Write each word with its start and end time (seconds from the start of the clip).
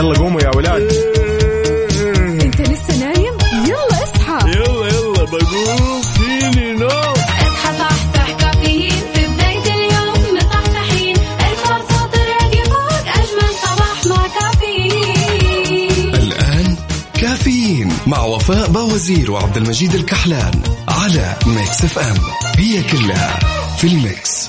يلا 0.00 0.18
قوموا 0.18 0.40
يا 0.40 0.50
ولاد. 0.56 0.92
انت 2.42 2.60
لسه 2.60 2.96
نايم؟ 3.00 3.34
يلا 3.66 4.04
اصحى. 4.04 4.50
يلا 4.50 4.86
يلا 4.86 5.24
بقوم 5.24 6.02
فيني 6.02 6.72
نوم 6.72 6.86
اصحى 6.86 7.78
صحصح 7.78 8.30
كافيين 8.38 9.02
في 9.14 9.26
بداية 9.26 9.74
اليوم 9.74 10.36
مصحصحين. 10.36 11.16
الفرصة 11.16 12.06
تراك 12.06 12.66
فوق 12.68 13.06
أجمل 13.08 13.54
صباح 13.62 14.06
مع 14.06 14.26
كافيين. 14.40 16.14
الآن 16.14 16.76
كافيين 17.20 17.92
مع 18.06 18.24
وفاء 18.24 18.68
باوزير 18.70 19.30
وعبد 19.30 19.56
المجيد 19.56 19.94
الكحلان 19.94 20.62
على 20.88 21.36
Mix 21.46 21.84
FM. 21.84 22.16
هي 22.56 22.82
كلها 22.82 23.38
في 23.78 23.86
ال 23.86 23.97
mix. 23.97 24.39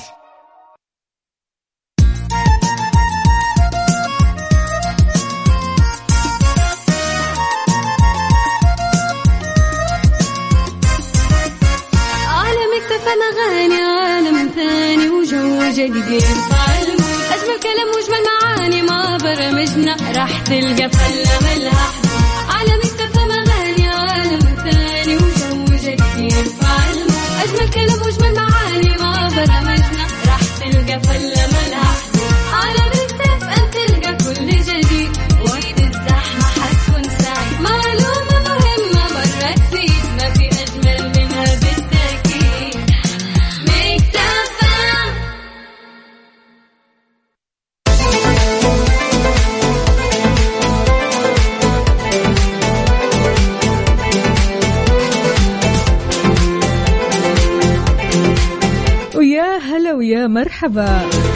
مرحبا. 60.63 61.01
اليوم 61.09 61.30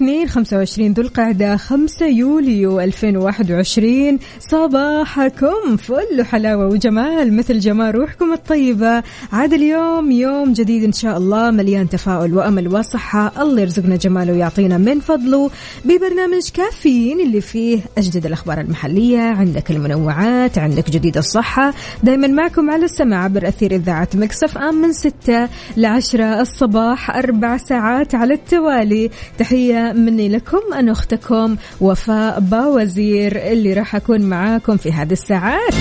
الاثنين 0.00 0.28
25 0.28 0.92
ذو 0.92 1.02
القعدة 1.02 1.56
5 1.56 2.06
يوليو 2.06 2.80
2021 2.80 4.18
صباحكم 4.38 5.76
فل 5.76 6.24
حلاوة 6.24 6.66
وجمال 6.66 7.36
مثل 7.36 7.58
جمال 7.58 7.94
روحكم 7.94 8.32
الطيبة. 8.32 9.02
عاد 9.32 9.52
اليوم 9.52 10.10
يوم 10.10 10.52
جديد 10.52 10.84
إن 10.84 10.92
شاء 10.92 11.16
الله 11.16 11.50
مليان 11.50 11.88
تفاؤل 11.88 12.34
وأمل 12.34 12.74
وصحة. 12.74 13.42
الله 13.42 13.60
يرزقنا 13.60 13.96
جماله 13.96 14.32
ويعطينا 14.32 14.78
من 14.78 15.00
فضله. 15.00 15.50
ببرنامج 15.84 16.48
كافيين 16.54 17.20
اللي 17.20 17.40
فيه 17.40 17.80
أجدد 17.98 18.26
الأخبار 18.26 18.60
المحلية 18.60 19.20
عندك 19.20 19.70
المنوعات 19.70 20.58
عندك 20.58 20.90
جديد 20.90 21.16
الصحة. 21.16 21.74
دايما 22.02 22.26
معكم 22.26 22.70
على 22.70 22.84
السماع 22.84 23.24
عبر 23.24 23.48
أثير 23.48 23.74
إذاعة 23.74 24.08
مكسف 24.14 24.58
أم 24.58 24.74
من 24.74 24.92
6 24.92 25.48
ل 25.76 25.86
10 25.86 26.40
الصباح 26.40 27.16
أربع 27.16 27.56
ساعات 27.56 28.14
على 28.14 28.34
التوالي. 28.34 29.10
تحية 29.38 29.89
مني 29.92 30.28
لكم 30.28 30.60
أنا 30.74 30.92
أختكم 30.92 31.56
وفاء 31.80 32.40
باوزير 32.40 33.36
اللي 33.36 33.72
راح 33.72 33.96
أكون 33.96 34.20
معاكم 34.20 34.76
في 34.76 34.92
هذه 34.92 35.12
الساعات. 35.12 35.74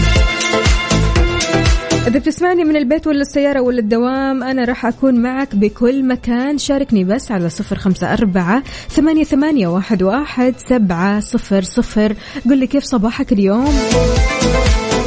إذا 2.08 2.20
بتسمعني 2.20 2.64
من 2.64 2.76
البيت 2.76 3.08
ولا 3.08 3.22
السيارة 3.22 3.62
ولا 3.62 3.80
الدوام 3.80 4.44
أنا 4.44 4.66
راح 4.66 4.86
أكون 4.86 5.22
معك 5.22 5.56
بكل 5.56 6.06
مكان. 6.06 6.58
شاركني 6.58 7.04
بس 7.04 7.32
على 7.32 7.50
صفر 7.50 7.78
خمسة 7.78 8.14
أربعة 8.14 8.64
ثمانية, 8.90 9.24
ثمانية 9.24 9.68
واحد, 9.68 10.04
واحد 10.04 10.54
سبعة 10.58 11.20
صفر 11.20 11.62
صفر. 11.62 12.16
قل 12.46 12.58
لي 12.58 12.68
كيف 12.68 12.84
صباحك 12.84 13.32
اليوم؟ 13.32 13.76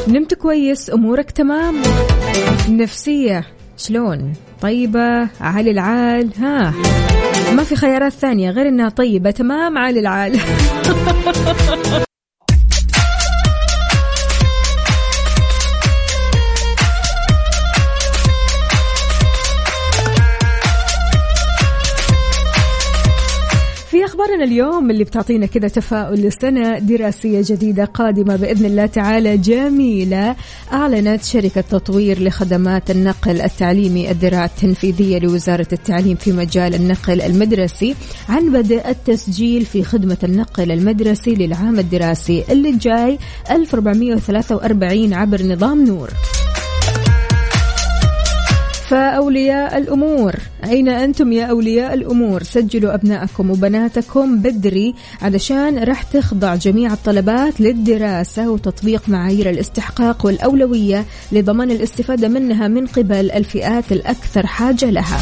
نمت 0.08 0.34
كويس؟ 0.34 0.90
أمورك 0.90 1.30
تمام؟ 1.30 1.76
نفسية؟ 2.68 3.46
شلون؟ 3.76 4.32
طيبة 4.60 5.28
عالي 5.40 5.70
العال 5.70 6.30
ها. 6.38 6.74
ما 7.52 7.64
في 7.64 7.76
خيارات 7.76 8.12
ثانية 8.12 8.50
غير 8.50 8.68
إنها 8.68 8.88
طيبة. 8.88 9.30
تمام 9.30 9.78
عالي 9.78 10.00
العال. 10.00 10.40
اليوم 24.42 24.90
اللي 24.90 25.04
بتعطينا 25.04 25.46
كذا 25.46 25.68
تفاؤل 25.68 26.20
لسنه 26.20 26.78
دراسية 26.78 27.42
جديدة 27.44 27.84
قادمة 27.84 28.36
بإذن 28.36 28.66
الله 28.66 28.86
تعالى 28.86 29.36
جميلة 29.36 30.36
أعلنت 30.72 31.24
شركة 31.24 31.60
تطوير 31.60 32.22
لخدمات 32.22 32.90
النقل 32.90 33.40
التعليمي 33.40 34.10
الذراع 34.10 34.44
التنفيذية 34.44 35.18
لوزارة 35.18 35.68
التعليم 35.72 36.16
في 36.16 36.32
مجال 36.32 36.74
النقل 36.74 37.20
المدرسي 37.20 37.94
عن 38.28 38.52
بدء 38.52 38.88
التسجيل 38.88 39.64
في 39.64 39.84
خدمة 39.84 40.18
النقل 40.24 40.72
المدرسي 40.72 41.34
للعام 41.34 41.78
الدراسي 41.78 42.44
اللي 42.50 42.72
جاي 42.72 43.18
1443 43.50 45.14
عبر 45.14 45.42
نظام 45.42 45.84
نور. 45.84 46.10
فأولياء 48.92 49.78
الأمور. 49.78 50.34
أين 50.64 50.88
أنتم 50.88 51.32
يا 51.32 51.44
أولياء 51.44 51.94
الأمور؟ 51.94 52.42
سجلوا 52.42 52.94
أبنائكم 52.94 53.50
وبناتكم 53.50 54.38
بدري 54.38 54.94
علشان 55.22 55.78
راح 55.78 56.02
تخضع 56.02 56.54
جميع 56.54 56.92
الطلبات 56.92 57.60
للدراسة 57.60 58.50
وتطبيق 58.50 59.08
معايير 59.08 59.50
الاستحقاق 59.50 60.26
والأولوية 60.26 61.04
لضمان 61.32 61.70
الاستفادة 61.70 62.28
منها 62.28 62.68
من 62.68 62.86
قبل 62.86 63.30
الفئات 63.30 63.92
الأكثر 63.92 64.46
حاجة 64.46 64.90
لها. 64.90 65.18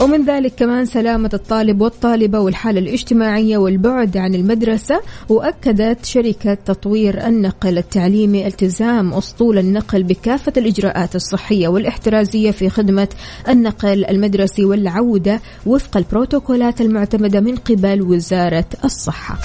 ومن 0.00 0.24
ذلك 0.24 0.54
كمان 0.54 0.84
سلامة 0.84 1.30
الطالب 1.34 1.80
والطالبة 1.80 2.40
والحالة 2.40 2.80
الاجتماعية 2.80 3.58
والبعد 3.58 4.16
عن 4.16 4.34
المدرسة 4.34 5.00
وأكدت 5.28 6.04
شركة 6.04 6.54
تطوير 6.54 7.26
النقل 7.26 7.78
التعليمي 7.78 8.46
التزام 8.46 9.14
أسطول 9.14 9.58
النقل 9.58 10.02
بكافة 10.02 10.52
الإجراءات 10.56 11.16
الصحية 11.16 11.68
والاحترازية 11.68 12.50
في 12.50 12.70
خدمة 12.70 13.08
النقل 13.48 14.04
المدرسي 14.04 14.64
والعودة 14.64 15.40
وفق 15.66 15.96
البروتوكولات 15.96 16.80
المعتمدة 16.80 17.40
من 17.40 17.56
قبل 17.56 18.02
وزارة 18.02 18.66
الصحة. 18.84 19.38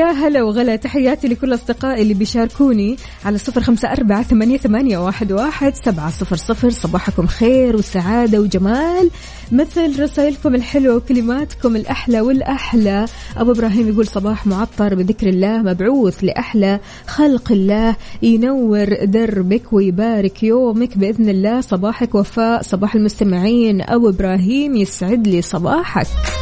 يا 0.00 0.06
هلا 0.06 0.42
وغلا. 0.42 0.76
تحياتي 0.76 1.28
لكل 1.28 1.54
أصدقائي 1.54 2.02
اللي 2.02 2.14
بيشاركوني 2.14 2.96
على 3.24 3.38
صفر 3.38 3.60
خمسة 3.60 3.92
أربعة 3.92 4.22
ثمانية, 4.22 4.56
ثمانية 4.56 4.98
واحد, 4.98 5.32
واحد 5.32 5.74
سبعة 5.74 6.10
صفر 6.10 6.36
صفر. 6.36 6.70
صباحكم 6.70 7.26
خير 7.26 7.76
وسعادة 7.76 8.40
وجمال. 8.40 9.10
مثل 9.52 10.02
رسائلكم 10.02 10.54
الحلوة 10.54 10.96
وكلماتكم 10.96 11.76
الأحلى 11.76 12.20
والأحلى. 12.20 13.06
أبو 13.36 13.52
إبراهيم 13.52 13.88
يقول 13.88 14.06
صباح 14.06 14.46
معطر 14.46 14.94
بذكر 14.94 15.26
الله 15.28 15.62
مبعوث 15.62 16.24
لأحلى 16.24 16.80
خلق 17.06 17.52
الله. 17.52 17.96
ينور 18.22 19.04
دربك 19.04 19.72
ويبارك 19.72 20.42
يومك 20.42 20.98
بإذن 20.98 21.28
الله. 21.28 21.60
صباحك 21.60 22.14
وفاء 22.14 22.62
صباح 22.62 22.94
المستمعين. 22.94 23.82
أبو 23.82 24.08
إبراهيم 24.08 24.76
يسعد 24.76 25.28
لي 25.28 25.42
صباحك. 25.42 26.39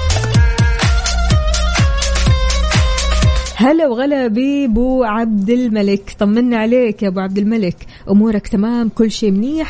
هلا 3.61 3.89
وغلا 3.89 4.27
بيبو 4.27 5.05
عبد 5.05 5.51
الملك. 5.51 6.17
طمنا 6.19 6.57
عليك 6.57 7.03
يا 7.03 7.09
ابو 7.09 7.21
عبد 7.21 7.39
الملك. 7.39 7.77
أمورك 8.11 8.49
تمام 8.49 8.89
كل 8.89 9.11
شيء 9.11 9.31
منيح. 9.31 9.69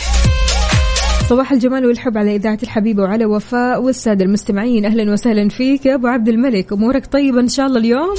صباح 1.29 1.53
الجمال 1.53 1.87
والحب 1.87 2.19
على 2.19 2.37
إذاعة 2.37 2.59
الحبيبة 2.63 3.03
وعلى 3.03 3.25
وفاء 3.25 3.83
والسادة 3.83 4.25
المستمعين. 4.25 4.85
أهلا 4.85 5.13
وسهلا 5.13 5.49
فيك 5.49 5.87
يا 5.87 5.95
أبو 5.95 6.07
عبد 6.07 6.29
الملك. 6.29 6.73
أمورك 6.73 7.07
طيبة 7.07 7.41
إن 7.41 7.49
شاء 7.49 7.67
الله 7.67 7.79
اليوم؟ 7.79 8.15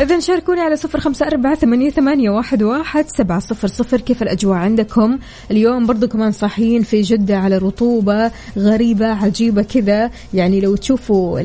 إذا 0.00 0.20
شاركوني 0.20 0.60
على 0.60 0.76
صفر 0.76 1.00
خمسة 1.00 1.26
أربعة 1.26 1.54
ثمانية, 1.54 1.90
ثمانية 1.90 2.30
واحد, 2.30 2.62
واحد 2.62 3.04
سبعة 3.08 3.38
صفر 3.38 3.68
صفر. 3.68 4.00
كيف 4.00 4.22
الأجواء 4.22 4.58
عندكم؟ 4.58 5.18
اليوم 5.50 5.86
برضو 5.86 6.08
كمان 6.08 6.32
صاحيين 6.32 6.82
في 6.82 7.02
جدة 7.02 7.38
على 7.38 7.58
رطوبة 7.58 8.30
غريبة 8.58 9.06
عجيبة 9.06 9.62
كذا. 9.62 10.10
يعني 10.34 10.60
لو 10.60 10.76
تشوفوا 10.76 11.40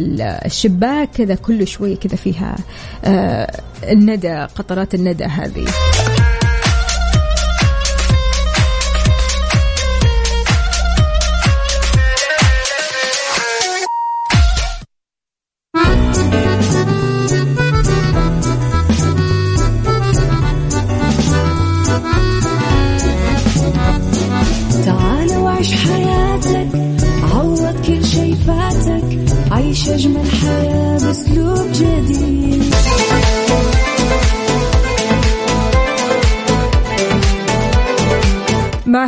الشباك 0.46 1.10
كذا 1.18 1.36
كل 1.36 1.68
شوية 1.68 1.96
كذا 1.96 2.16
فيها 2.16 2.56
آه 3.06 3.62
الندى 3.84 4.48
قطرات 4.56 4.96
الندى 4.96 5.24
هذه. 5.24 5.66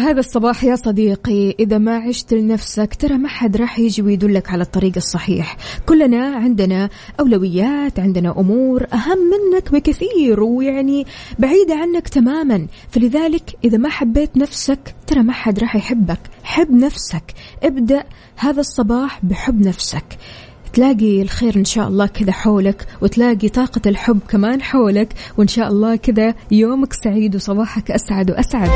هذا 0.03 0.19
الصباح 0.19 0.63
يا 0.63 0.75
صديقي 0.75 1.55
إذا 1.59 1.77
ما 1.77 1.97
عشت 1.97 2.33
لنفسك 2.33 2.95
ترى 2.95 3.17
ما 3.17 3.27
حد 3.27 3.57
راح 3.57 3.79
يجي 3.79 4.01
ويدلك 4.01 4.49
على 4.49 4.63
الطريق 4.63 4.93
الصحيح. 4.97 5.57
كلنا 5.85 6.35
عندنا 6.35 6.89
أولويات 7.19 7.99
عندنا 7.99 8.39
أمور 8.39 8.85
أهم 8.93 9.17
منك 9.17 9.71
بكثير 9.71 10.43
ويعني 10.43 11.05
بعيدة 11.39 11.75
عنك 11.75 12.07
تماما. 12.07 12.67
فلذلك 12.89 13.55
إذا 13.63 13.77
ما 13.77 13.89
حبيت 13.89 14.37
نفسك 14.37 14.95
ترى 15.07 15.23
ما 15.23 15.33
حد 15.33 15.59
راح 15.59 15.75
يحبك. 15.75 16.19
حب 16.43 16.71
نفسك. 16.71 17.23
ابدأ 17.63 18.03
هذا 18.35 18.59
الصباح 18.59 19.25
بحب 19.25 19.65
نفسك. 19.67 20.05
تلاقي 20.73 21.21
الخير 21.21 21.55
إن 21.55 21.65
شاء 21.65 21.87
الله 21.87 22.05
كذا 22.05 22.31
حولك 22.31 22.87
وتلاقي 23.01 23.49
طاقة 23.49 23.81
الحب 23.85 24.19
كمان 24.29 24.61
حولك 24.61 25.13
وإن 25.37 25.47
شاء 25.47 25.67
الله 25.67 25.95
كذا 25.95 26.33
يومك 26.51 26.93
سعيد 26.93 27.35
وصباحك 27.35 27.91
أسعد 27.91 28.31
وأسعد. 28.31 28.69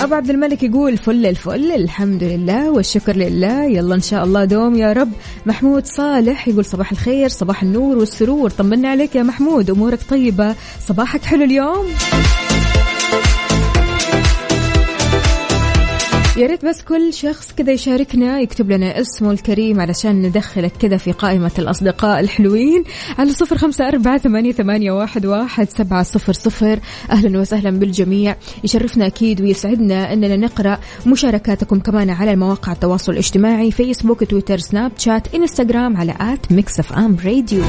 أبو 0.00 0.14
عبد 0.14 0.30
الملك 0.30 0.62
يقول 0.62 0.96
فل 0.96 1.26
الفل 1.26 1.72
الحمد 1.72 2.22
لله 2.22 2.70
والشكر 2.70 3.16
لله. 3.16 3.64
يلا 3.64 3.94
إن 3.94 4.00
شاء 4.00 4.24
الله 4.24 4.44
دوم 4.44 4.74
يا 4.74 4.92
رب. 4.92 5.12
محمود 5.46 5.86
صالح 5.86 6.48
يقول 6.48 6.64
صباح 6.64 6.92
الخير 6.92 7.28
صباح 7.28 7.62
النور 7.62 7.98
والسرور. 7.98 8.50
طمنا 8.50 8.88
عليك 8.88 9.16
يا 9.16 9.22
محمود 9.22 9.70
أمورك 9.70 9.98
طيبة 10.10 10.54
صباحك 10.86 11.24
حلو 11.24 11.44
اليوم. 11.44 11.86
يا 16.36 16.46
ريت 16.46 16.64
بس 16.64 16.82
كل 16.82 17.14
شخص 17.14 17.52
كذا 17.52 17.72
يشاركنا 17.72 18.40
يكتب 18.40 18.70
لنا 18.70 19.00
اسمه 19.00 19.30
الكريم 19.30 19.80
علشان 19.80 20.22
ندخلك 20.22 20.72
كذا 20.80 20.96
في 20.96 21.12
قائمة 21.12 21.50
الأصدقاء 21.58 22.20
الحلوين. 22.20 22.84
على 23.18 23.32
صفر 23.32 23.58
خمسة 23.58 23.88
أربعة 23.88 24.18
ثمانية, 24.18 24.52
ثمانية 24.52 24.92
واحد, 24.92 25.26
واحد 25.26 25.70
سبعة 25.70 26.02
صفر 26.02 26.32
صفر. 26.32 26.78
أهلا 27.10 27.40
وسهلا 27.40 27.70
بالجميع. 27.70 28.36
يشرفنا 28.64 29.06
أكيد 29.06 29.40
ويسعدنا 29.40 30.12
أننا 30.12 30.36
نقرأ 30.36 30.78
مشاركاتكم 31.06 31.80
كمان 31.80 32.10
على 32.10 32.32
المواقع 32.32 32.72
التواصل 32.72 33.12
الاجتماعي 33.12 33.70
فيسبوك 33.70 34.24
تويتر 34.24 34.58
سناب 34.58 34.92
شات 34.98 35.34
إنستغرام 35.34 35.96
على 35.96 36.14
at 36.20 36.52
Mix 36.52 36.80
FM 36.80 37.16
Radio 37.24 37.62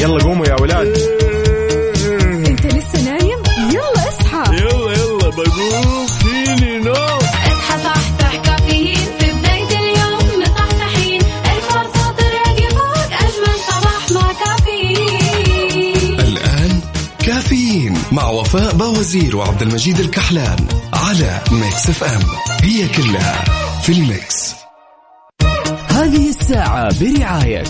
يلا 0.00 0.24
قوموا 0.24 0.46
يا 0.46 0.56
ولاد. 0.60 1.15
وفاء 18.76 18.92
باوزير 18.92 19.36
وعبد 19.36 19.62
المجيد 19.62 20.00
الكحلان 20.00 20.56
على 20.92 21.40
Mix 21.52 21.88
FM. 21.88 22.22
هي 22.60 22.88
كلها 22.88 23.44
في 23.82 23.92
ال 23.92 24.04
mix. 24.04 24.54
هذه 25.88 26.28
الساعة 26.28 27.00
برعاية 27.00 27.64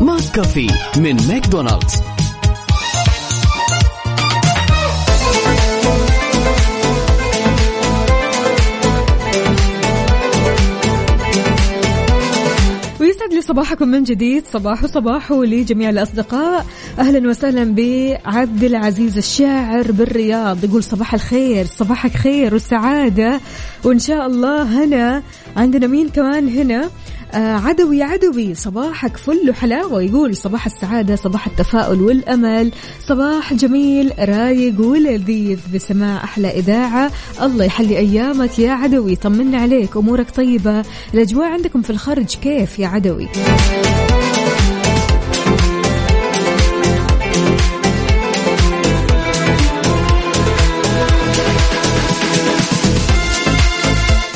McCafé 0.00 0.70
من 0.96 1.16
ماكدونالدز. 1.28 2.13
صباحكم 13.40 13.88
من 13.88 14.02
جديد. 14.02 14.44
صباح 14.52 14.86
صباح 14.86 15.32
لجميع 15.32 15.90
الأصدقاء. 15.90 16.66
أهلا 16.98 17.28
وسهلا 17.28 17.74
بعبد 17.74 18.64
العزيز 18.64 19.18
الشاعر 19.18 19.92
بالرياض. 19.92 20.64
يقول 20.64 20.82
صباح 20.84 21.14
الخير 21.14 21.66
صباحك 21.66 22.10
خير 22.10 22.52
والسعادة. 22.52 23.40
وإن 23.84 23.98
شاء 23.98 24.26
الله 24.26 24.84
هنا 24.84 25.22
عندنا 25.56 25.86
مين 25.86 26.08
كمان 26.08 26.48
هنا؟ 26.48 26.90
عدوي 27.34 28.02
عدوي. 28.02 28.54
صباحك 28.54 29.16
فل 29.16 29.50
وحلاوة. 29.50 30.02
يقول 30.02 30.36
صباح 30.36 30.66
السعادة 30.66 31.16
صباح 31.16 31.46
التفاؤل 31.46 32.02
والأمل. 32.02 32.72
صباح 33.00 33.54
جميل 33.54 34.12
رايق 34.18 34.80
ولذيذ. 34.80 35.58
بسماع 35.74 36.24
أحلى 36.24 36.48
إذاعة. 36.48 37.10
الله 37.42 37.64
يحلي 37.64 37.98
أيامك 37.98 38.58
يا 38.58 38.72
عدوي. 38.72 39.16
طمنا 39.16 39.60
عليك 39.60 39.96
أمورك 39.96 40.30
طيبة. 40.30 40.84
الأجواء 41.14 41.46
عندكم 41.46 41.82
في 41.82 41.90
الخرج 41.90 42.36
كيف 42.42 42.78
يا 42.78 42.88
عدوي؟ 42.88 43.28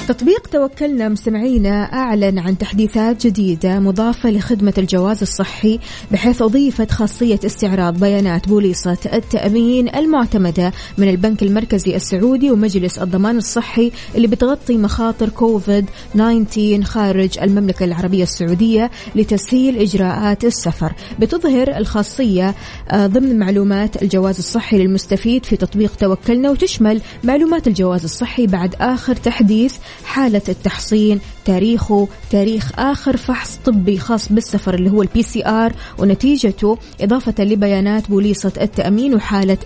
تطبيق 0.08 0.46
توكلنا 0.46 1.08
مستمعينا 1.08 1.82
أعلن 1.82 2.38
عن 2.38 2.58
تحديثات 2.58 3.26
جديدة 3.26 3.81
مضافة 3.81 4.31
لخدمة 4.31 4.75
الجواز 4.78 5.22
الصحي 5.22 5.81
بحيث 6.10 6.43
أضيفت 6.43 6.90
خاصية 6.90 7.40
استعراض 7.46 8.00
بيانات 8.00 8.49
بوليصة 8.49 8.99
التأمين 9.12 9.94
المعتمدة 9.94 10.72
من 10.99 11.08
البنك 11.08 11.43
المركزي 11.43 11.96
السعودي 11.96 12.50
ومجلس 12.50 12.99
الضمان 12.99 13.37
الصحي 13.37 13.93
اللي 14.14 14.26
بتغطي 14.26 14.76
مخاطر 14.76 15.28
كوفيد 15.28 15.87
19 16.14 16.82
خارج 16.82 17.38
المملكة 17.38 17.84
العربية 17.84 18.22
السعودية 18.22 18.90
لتسهيل 19.14 19.78
إجراءات 19.78 20.44
السفر. 20.44 20.92
بتظهر 21.18 21.76
الخاصية 21.76 22.54
آه، 22.90 23.06
ضمن 23.06 23.38
معلومات 23.38 24.02
الجواز 24.02 24.38
الصحي 24.38 24.78
للمستفيد 24.78 25.44
في 25.44 25.56
تطبيق 25.56 25.97
توكلنا 25.97 26.50
وتشمل 26.50 27.00
معلومات 27.25 27.66
الجواز 27.66 28.04
الصحي 28.04 28.47
بعد 28.47 28.75
آخر 28.80 29.16
تحديث 29.16 29.76
حالة 30.08 30.42
التحصين 30.48 31.20
تاريخه 31.44 32.08
تاريخ 32.30 32.72
آخر 32.78 33.16
فحص 33.16 33.58
طبي 33.64 33.98
خاص 33.98 34.32
بالسفر 34.32 34.74
اللي 34.74 34.90
هو 34.90 35.02
ال 35.02 35.23
PCR 35.23 35.73
ونتيجته 35.98 36.78
إضافة 37.00 37.44
لبيانات 37.44 38.10
بوليصة 38.10 38.52
التأمين 38.60 39.14
وحالة 39.14 39.58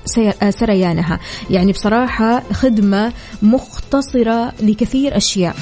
آه، 0.43 0.51
سريانها. 0.51 1.21
يعني 1.51 1.73
بصراحة 1.73 2.43
خدمة 2.53 3.13
مختصرة 3.43 4.53
لكثير 4.61 5.17
أشياء. 5.17 5.57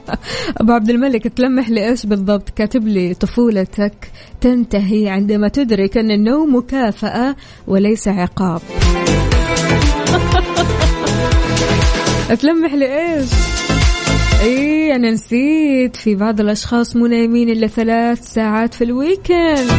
ابو 0.60 0.72
عبد 0.72 0.90
الملك 0.90 1.28
تلمح 1.28 1.68
لي 1.68 1.88
إيش 1.88 2.06
بالضبط؟ 2.06 2.50
كاتب 2.50 2.88
لي 2.88 3.14
طفولتك 3.14 4.10
تنتهي 4.40 5.08
عندما 5.08 5.48
تدرك 5.48 5.98
أن 5.98 6.10
النوم 6.10 6.56
مكافاه 6.56 7.36
وليس 7.66 8.08
عقاب. 8.08 8.60
تلمح 12.40 12.74
لي 12.74 13.14
إيش 13.14 13.28
إي 14.42 14.94
أنا 14.94 15.10
نسيت. 15.10 15.96
في 15.96 16.14
بعض 16.14 16.40
الأشخاص 16.40 16.96
مو 16.96 17.06
نايمين 17.06 17.48
إلا 17.48 17.66
ثلاث 17.66 18.32
ساعات 18.32 18.74
في 18.74 18.84
ال 18.84 18.94
weekend. 18.94 19.70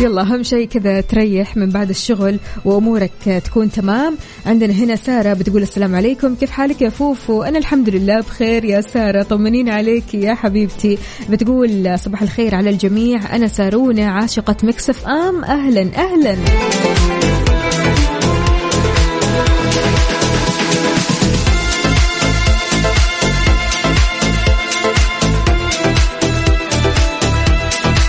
يلا 0.00 0.22
أهم 0.22 0.42
شيء 0.42 0.68
كذا 0.68 1.00
تريح 1.00 1.56
من 1.56 1.70
بعد 1.70 1.90
الشغل 1.90 2.38
وأمورك 2.64 3.42
تكون 3.44 3.70
تمام. 3.70 4.16
عندنا 4.46 4.72
هنا 4.72 4.96
سارة 4.96 5.32
بتقول 5.32 5.62
السلام 5.62 5.94
عليكم. 5.94 6.34
كيف 6.34 6.50
حالك 6.50 6.82
يا 6.82 6.90
فوفو؟ 6.90 7.42
أنا 7.42 7.58
الحمد 7.58 7.88
لله 7.88 8.20
بخير 8.20 8.64
يا 8.64 8.80
سارة 8.80 9.22
طمنين 9.22 9.68
عليك 9.68 10.14
يا 10.14 10.34
حبيبتي. 10.34 10.98
بتقول 11.30 11.98
صباح 11.98 12.22
الخير 12.22 12.54
على 12.54 12.70
الجميع. 12.70 13.36
أنا 13.36 13.48
سارونة 13.48 14.04
عاشقة 14.04 14.56
Mix 14.62 15.06
FM. 15.06 15.44
أهلا 15.44 15.80
أهلا. 15.96 16.36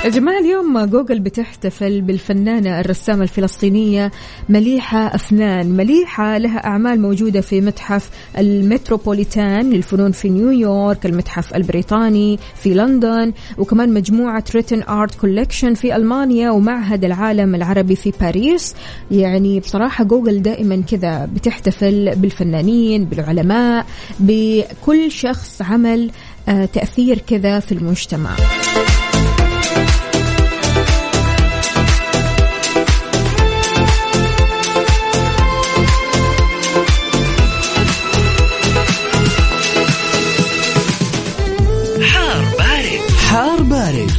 يا 0.06 0.12
جماعة 0.12 0.37
جوجل 0.86 1.20
بتحتفل 1.20 2.02
بالفنانة 2.02 2.80
الرسامة 2.80 3.24
الفلسطينية 3.24 4.12
مليحة 4.50 5.16
أفنان. 5.16 5.70
مليحة 5.70 6.38
لها 6.38 6.66
أعمال 6.66 7.02
موجودة 7.02 7.42
في 7.42 7.62
متحف 7.62 8.10
المتروبوليتان 8.38 9.70
للفنون 9.70 10.12
في 10.12 10.30
نيويورك 10.30 11.06
المتحف 11.06 11.56
البريطاني 11.56 12.40
في 12.56 12.74
لندن 12.74 13.34
وكمان 13.58 13.94
مجموعة 13.94 14.44
Written 14.56 14.84
Art 14.84 15.16
Collection 15.16 15.74
في 15.74 15.96
ألمانيا 15.96 16.52
ومعهد 16.52 17.06
العالم 17.06 17.56
العربي 17.56 17.96
في 17.96 18.14
باريس. 18.22 18.76
يعني 19.12 19.60
بصراحة 19.60 20.04
جوجل 20.04 20.42
دائما 20.42 20.84
كذا 20.92 21.30
بتحتفل 21.36 22.16
بالفنانين 22.16 23.06
بالعلماء 23.06 23.86
بكل 24.20 25.12
شخص 25.12 25.62
عمل 25.62 26.12
آه، 26.50 26.66
تأثير 26.66 27.18
كذا 27.18 27.60
في 27.60 27.72
المجتمع. 27.72 28.30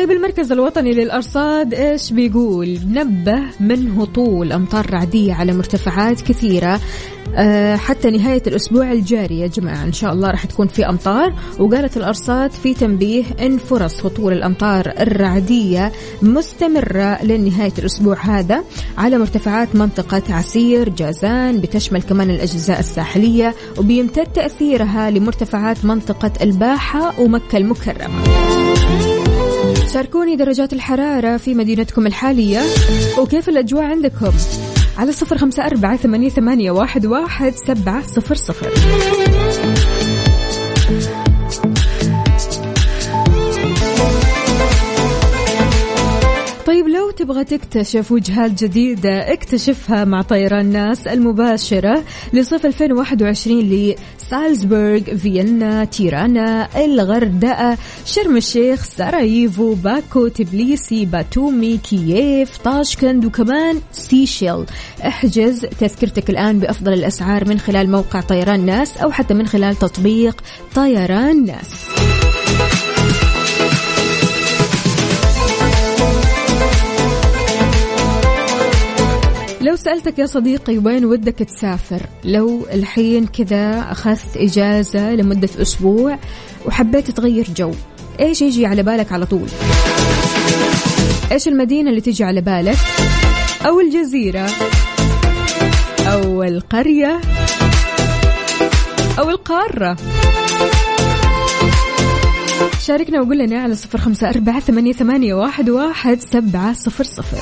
طيب 0.00 0.10
المركز 0.10 0.52
الوطني 0.52 0.92
للأرصاد 0.92 1.74
إيش 1.74 2.12
بيقول؟ 2.12 2.78
نبه 2.86 3.40
من 3.60 3.98
هطول 3.98 4.52
أمطار 4.52 4.90
رعدية 4.90 5.34
على 5.34 5.52
مرتفعات 5.52 6.20
كثيرة. 6.20 6.80
أه 7.34 7.76
حتى 7.76 8.10
نهاية 8.10 8.42
الأسبوع 8.46 8.92
الجاري 8.92 9.40
يا 9.40 9.46
جماعة 9.46 9.84
إن 9.84 9.92
شاء 9.92 10.12
الله 10.12 10.30
راح 10.30 10.46
تكون 10.46 10.66
في 10.66 10.88
أمطار. 10.88 11.34
وقالت 11.58 11.96
الأرصاد 11.96 12.50
في 12.50 12.74
تنبيه 12.74 13.24
إن 13.40 13.58
فرص 13.58 14.06
هطول 14.06 14.32
الأمطار 14.32 14.92
الرعدية 15.00 15.92
مستمرة 16.22 17.24
لنهاية 17.24 17.72
الأسبوع 17.78 18.16
هذا 18.20 18.64
على 18.98 19.18
مرتفعات 19.18 19.76
منطقة 19.76 20.22
عسير 20.30 20.88
جازان 20.88 21.60
بتشمل 21.60 22.02
كمان 22.02 22.30
الأجزاء 22.30 22.78
الساحلية 22.80 23.54
وبيمتد 23.78 24.26
تأثيرها 24.26 25.10
لمرتفعات 25.10 25.84
منطقة 25.84 26.32
الباحة 26.42 27.20
ومكة 27.20 27.56
المكرمة. 27.56 28.69
شاركوني 29.92 30.36
درجات 30.36 30.72
الحرارة 30.72 31.36
في 31.36 31.54
مدينتكم 31.54 32.06
الحالية 32.06 32.60
وكيف 33.18 33.48
الأجواء 33.48 33.84
عندكم؟ 33.84 34.32
على 34.98 35.12
صفر 35.12 35.38
خمسة 35.38 35.66
أربعة 35.66 35.96
ثمانية, 35.96 36.70
واحد, 36.70 37.06
واحد 37.06 37.52
سبعة 37.54 38.06
صفر 38.06 38.34
صفر. 38.34 38.70
طيب 46.70 46.88
لو 46.88 47.10
تبغى 47.10 47.44
تكتشف 47.44 48.12
وجهات 48.12 48.64
جديدة 48.64 49.32
اكتشفها 49.32 50.04
مع 50.04 50.22
طيران 50.22 50.66
ناس 50.66 51.06
المباشرة 51.06 52.04
لصيف 52.32 52.66
2021 52.66 53.60
لسالزبورغ 53.60 55.00
فيينا 55.00 55.84
تيرانا 55.84 56.68
الغردقة 56.84 57.78
شرم 58.06 58.36
الشيخ 58.36 58.84
سراييفو 58.84 59.74
باكو 59.74 60.28
تبليسي 60.28 61.04
باتومي 61.04 61.76
كييف 61.76 62.56
طاشكند 62.56 63.24
وكمان 63.24 63.80
سيشيل. 63.92 64.64
احجز 65.06 65.66
تذكرتك 65.80 66.30
الآن 66.30 66.58
بأفضل 66.58 66.92
الأسعار 66.92 67.48
من 67.48 67.58
خلال 67.58 67.90
موقع 67.90 68.20
طيران 68.20 68.66
ناس 68.66 68.96
أو 68.96 69.10
حتى 69.10 69.34
من 69.34 69.46
خلال 69.46 69.76
تطبيق 69.76 70.42
طيران 70.74 71.44
ناس. 71.44 72.19
سألتك 79.80 80.18
يا 80.18 80.26
صديقي 80.26 80.78
وين 80.78 81.04
ودك 81.04 81.34
تسافر؟ 81.34 82.00
لو 82.24 82.66
الحين 82.72 83.26
كذا 83.26 83.86
أخذت 83.90 84.36
إجازة 84.36 85.14
لمدة 85.14 85.48
أسبوع 85.62 86.18
وحبيت 86.66 87.10
تغير 87.10 87.46
جو 87.56 87.72
إيش 88.20 88.42
يجي 88.42 88.66
على 88.66 88.82
بالك 88.82 89.12
على 89.12 89.26
طول؟ 89.26 89.48
إيش 91.32 91.48
المدينة 91.48 91.90
اللي 91.90 92.00
تجي 92.00 92.24
على 92.24 92.40
بالك؟ 92.40 92.76
أو 93.66 93.80
الجزيرة؟ 93.80 94.50
أو 96.06 96.42
القرية؟ 96.42 97.20
أو 99.18 99.30
القارة؟ 99.30 99.96
شاركنا 102.80 103.20
وقول 103.20 103.38
لنا 103.38 103.62
على 103.62 103.74
صفر 103.74 103.98
خمسة 103.98 104.28
أربعة 104.28 104.60
ثمانية, 104.60 104.92
ثمانية 104.92 105.34
واحد, 105.34 105.70
واحد 105.70 106.20
سبعة 106.20 106.72
صفر 106.72 107.04
صفر. 107.04 107.38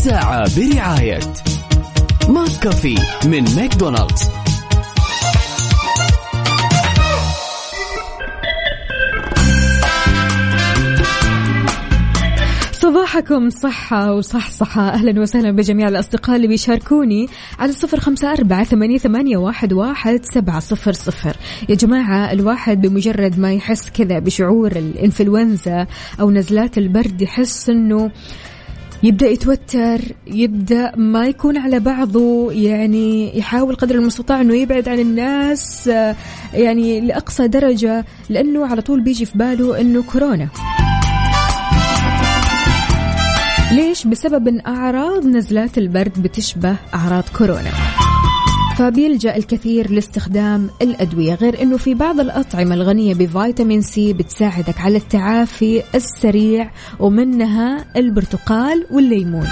الساعة 0.00 0.44
برعاية 0.56 1.20
McCafé 2.28 2.94
من 3.24 3.44
ماكدونالدز. 3.56 4.30
صباحكم 12.72 13.50
صحة 13.50 14.14
وصحصحة 14.14 14.88
أهلا 14.88 15.20
وسهلا 15.20 15.50
بجميع 15.50 15.88
الأصدقاء 15.88 16.36
اللي 16.36 16.48
بيشاركوني 16.48 17.28
على 17.58 17.72
صفر 17.72 18.00
خمسة 18.00 18.32
أربعة 18.32 18.64
ثمانية, 18.64 18.98
ثمانية 18.98 19.36
واحد, 19.36 19.72
واحد 19.72 20.20
سبعة 20.34 20.60
صفر 20.60 20.92
صفر. 20.92 21.36
يا 21.68 21.74
جماعة 21.74 22.32
الواحد 22.32 22.80
بمجرد 22.80 23.38
ما 23.38 23.52
يحس 23.52 23.90
كذا 23.90 24.18
بشعور 24.18 24.72
الإنفلونزا 24.72 25.86
أو 26.20 26.30
نزلات 26.30 26.78
البرد 26.78 27.22
يحس 27.22 27.70
أنه 27.70 28.10
يبدأ 29.02 29.26
يتوتر 29.26 30.00
يبدأ 30.26 30.92
ما 30.96 31.26
يكون 31.26 31.56
على 31.56 31.80
بعضه 31.80 32.52
يعني 32.52 33.38
يحاول 33.38 33.74
قدر 33.74 33.94
المستطاع 33.94 34.40
إنه 34.40 34.54
يبعد 34.56 34.88
عن 34.88 34.98
الناس 34.98 35.88
آه، 35.88 36.16
يعني 36.54 37.00
لأقصى 37.00 37.48
درجة 37.48 38.04
لأنه 38.28 38.66
على 38.66 38.82
طول 38.82 39.00
بيجي 39.00 39.24
في 39.24 39.38
باله 39.38 39.80
إنه 39.80 40.02
كورونا 40.02 40.48
ليش؟ 43.72 44.06
بسبب 44.06 44.48
إن 44.48 44.60
أعراض 44.66 45.26
نزلات 45.26 45.78
البرد 45.78 46.22
بتشبه 46.22 46.76
أعراض 46.94 47.24
كورونا. 47.38 47.70
فبيلجأ 48.80 49.36
الكثير 49.36 49.90
لاستخدام 49.90 50.70
الأدوية 50.82 51.34
غير 51.34 51.62
أنه 51.62 51.76
في 51.76 51.94
بعض 51.94 52.20
الأطعمة 52.20 52.74
الغنية 52.74 53.14
بفيتامين 53.14 53.82
سي 53.82 54.12
بتساعدك 54.12 54.80
على 54.80 54.96
التعافي 54.96 55.82
السريع 55.94 56.70
ومنها 57.00 57.84
البرتقال 57.96 58.86
والليمون. 58.90 59.46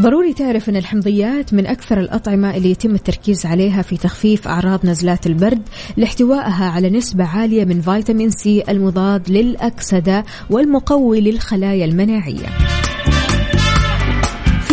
ضروري 0.00 0.32
تعرف 0.32 0.68
أن 0.68 0.76
الحمضيات 0.76 1.54
من 1.54 1.66
أكثر 1.66 2.00
الأطعمة 2.00 2.56
اللي 2.56 2.70
يتم 2.70 2.94
التركيز 2.94 3.46
عليها 3.46 3.82
في 3.82 3.96
تخفيف 3.96 4.48
أعراض 4.48 4.86
نزلات 4.86 5.26
البرد 5.26 5.62
لاحتوائها 5.96 6.70
على 6.70 6.90
نسبة 6.90 7.24
عالية 7.24 7.64
من 7.64 7.80
فيتامين 7.80 8.30
سي 8.30 8.62
المضاد 8.68 9.30
للأكسدة 9.30 10.24
والمقوي 10.50 11.20
للخلايا 11.20 11.84
المناعية. 11.84 12.81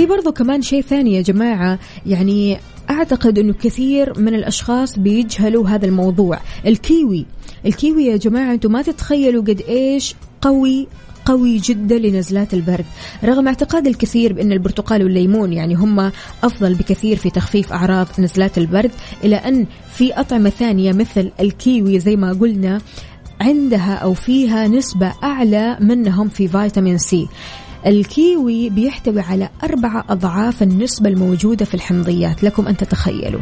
برضو 0.10 0.32
كمان 0.32 0.62
شيء 0.62 0.82
ثاني 0.82 1.14
يا 1.14 1.22
جماعة 1.22 1.80
يعني 2.06 2.58
أعتقد 2.90 3.40
أنه 3.40 3.54
كثير 3.54 4.20
من 4.20 4.36
الأشخاص 4.36 5.00
بيجهلوا 5.00 5.70
هذا 5.70 5.86
الموضوع. 5.86 6.40
الكيوي 6.66 7.26
الكيوي 7.66 8.06
يا 8.06 8.18
جماعة 8.18 8.54
أنتم 8.54 8.72
ما 8.72 8.82
تتخيلوا 8.82 9.42
قد 9.42 9.62
إيش 9.70 10.16
قوي 10.42 10.88
قوي 11.26 11.58
جدا 11.58 11.98
لنزلات 11.98 12.54
البرد. 12.54 12.86
رغم 13.24 13.48
اعتقاد 13.48 13.88
الكثير 13.88 14.34
بأن 14.34 14.52
البرتقال 14.52 15.04
والليمون 15.04 15.54
يعني 15.54 15.76
هم 15.76 16.12
أفضل 16.44 16.74
بكثير 16.74 17.18
في 17.18 17.30
تخفيف 17.30 17.74
أعراض 17.74 18.08
نزلات 18.20 18.58
البرد 18.58 18.92
إلى 19.24 19.36
أن 19.36 19.66
في 19.92 20.14
أطعمة 20.14 20.50
ثانية 20.50 20.94
مثل 20.94 21.32
الكيوي 21.40 22.00
زي 22.00 22.16
ما 22.16 22.34
قلنا 22.34 22.82
عندها 23.42 23.96
أو 23.96 24.14
فيها 24.14 24.68
نسبة 24.68 25.14
أعلى 25.24 25.78
منهم 25.82 26.30
في 26.30 26.48
فيتامين 26.48 26.98
C. 26.98 27.28
الكيوي 27.86 28.70
بيحتوي 28.70 29.22
على 29.22 29.50
أربعة 29.64 30.06
أضعاف 30.10 30.64
النسبة 30.64 31.10
الموجودة 31.10 31.66
في 31.66 31.74
الحمضيات 31.74 32.44
لكم 32.44 32.68
أن 32.68 32.78
تتخيلوا. 32.78 33.42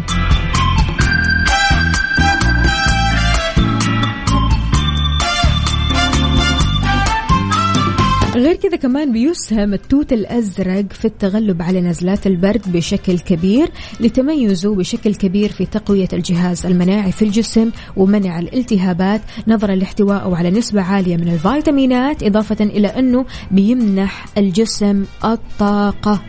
غير 8.47 8.55
كذا 8.55 8.75
كمان 8.75 9.11
بيسهم 9.11 9.73
التوت 9.73 10.13
الأزرق 10.13 10.93
في 10.93 11.05
التغلب 11.05 11.61
على 11.61 11.81
نزلات 11.81 12.27
البرد 12.27 12.71
بشكل 12.71 13.19
كبير 13.19 13.69
لتميزه 13.99 14.75
بشكل 14.75 15.15
كبير 15.15 15.51
في 15.51 15.65
تقوية 15.65 16.07
الجهاز 16.13 16.65
المناعي 16.65 17.11
في 17.11 17.21
الجسم 17.21 17.71
ومنع 17.97 18.39
الالتهابات 18.39 19.21
نظرا 19.47 19.75
لاحتوائه 19.75 20.35
على 20.35 20.51
نسبة 20.51 20.81
عالية 20.81 21.17
من 21.17 21.27
الفيتامينات 21.27 22.23
إضافة 22.23 22.65
إلى 22.65 22.87
أنه 22.87 23.25
بيمنح 23.51 24.25
الجسم 24.37 25.05
الطاقة. 25.25 26.21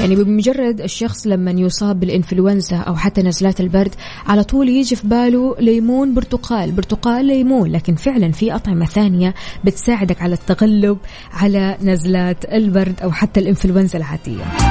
يعني 0.00 0.16
بمجرد 0.16 0.80
الشخص 0.80 1.26
لما 1.26 1.50
يصاب 1.50 2.00
بالإنفلونزا 2.00 2.76
أو 2.76 2.96
حتى 2.96 3.22
نزلات 3.22 3.60
البرد 3.60 3.94
على 4.26 4.44
طول 4.44 4.68
يجي 4.68 4.96
في 4.96 5.06
باله 5.06 5.56
ليمون 5.60 6.14
برتقال 6.14 6.72
برتقال 6.72 7.24
ليمون. 7.24 7.72
لكن 7.72 7.94
فعلا 7.94 8.32
في 8.32 8.54
أطعمة 8.54 8.86
ثانية 8.86 9.34
بتساعدك 9.64 10.22
على 10.22 10.34
التغلب 10.34 10.98
على 11.32 11.76
نزلات 11.82 12.44
البرد 12.44 13.00
أو 13.02 13.12
حتى 13.12 13.40
الإنفلونزا 13.40 13.98
العادية. 13.98 14.69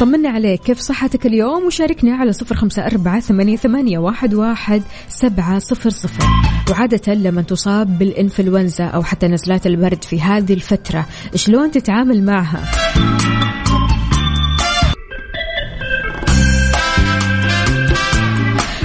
طمنا 0.00 0.28
عليك 0.28 0.60
كيف 0.60 0.80
صحتك 0.80 1.26
اليوم؟ 1.26 1.66
وشاركنا 1.66 2.16
على 2.16 2.32
صفر 2.32 2.54
خمسة 2.54 2.86
أربعة 2.86 3.20
ثمانية, 3.56 3.98
واحد 3.98 4.82
سبعة 5.08 5.58
صفر 5.58 5.90
صفر. 5.90 6.24
وعادة 6.70 7.14
لما 7.14 7.42
تصاب 7.42 7.98
بالإنفلونزا 7.98 8.84
أو 8.84 9.02
حتى 9.02 9.28
نزلات 9.28 9.66
البرد 9.66 10.04
في 10.04 10.20
هذه 10.20 10.52
الفترة 10.52 11.06
شلون 11.34 11.70
تتعامل 11.70 12.24
معها؟ 12.24 12.64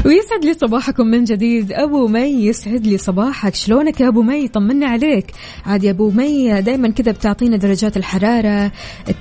ويسعد 0.05 0.45
لي 0.45 0.53
صباحكم 0.53 1.07
من 1.07 1.23
جديد. 1.23 1.71
أبو 1.71 2.07
مي 2.07 2.45
يسعد 2.45 2.87
لي 2.87 2.97
صباحك. 2.97 3.55
شلونك 3.55 4.01
يا 4.01 4.07
أبو 4.07 4.21
مي؟ 4.21 4.47
طمنا 4.47 4.87
عليك. 4.87 5.31
عاد 5.65 5.83
يا 5.83 5.91
أبو 5.91 6.09
مي 6.11 6.61
دائما 6.61 6.89
كذا 6.89 7.11
بتعطينا 7.11 7.57
درجات 7.57 7.97
الحرارة 7.97 8.71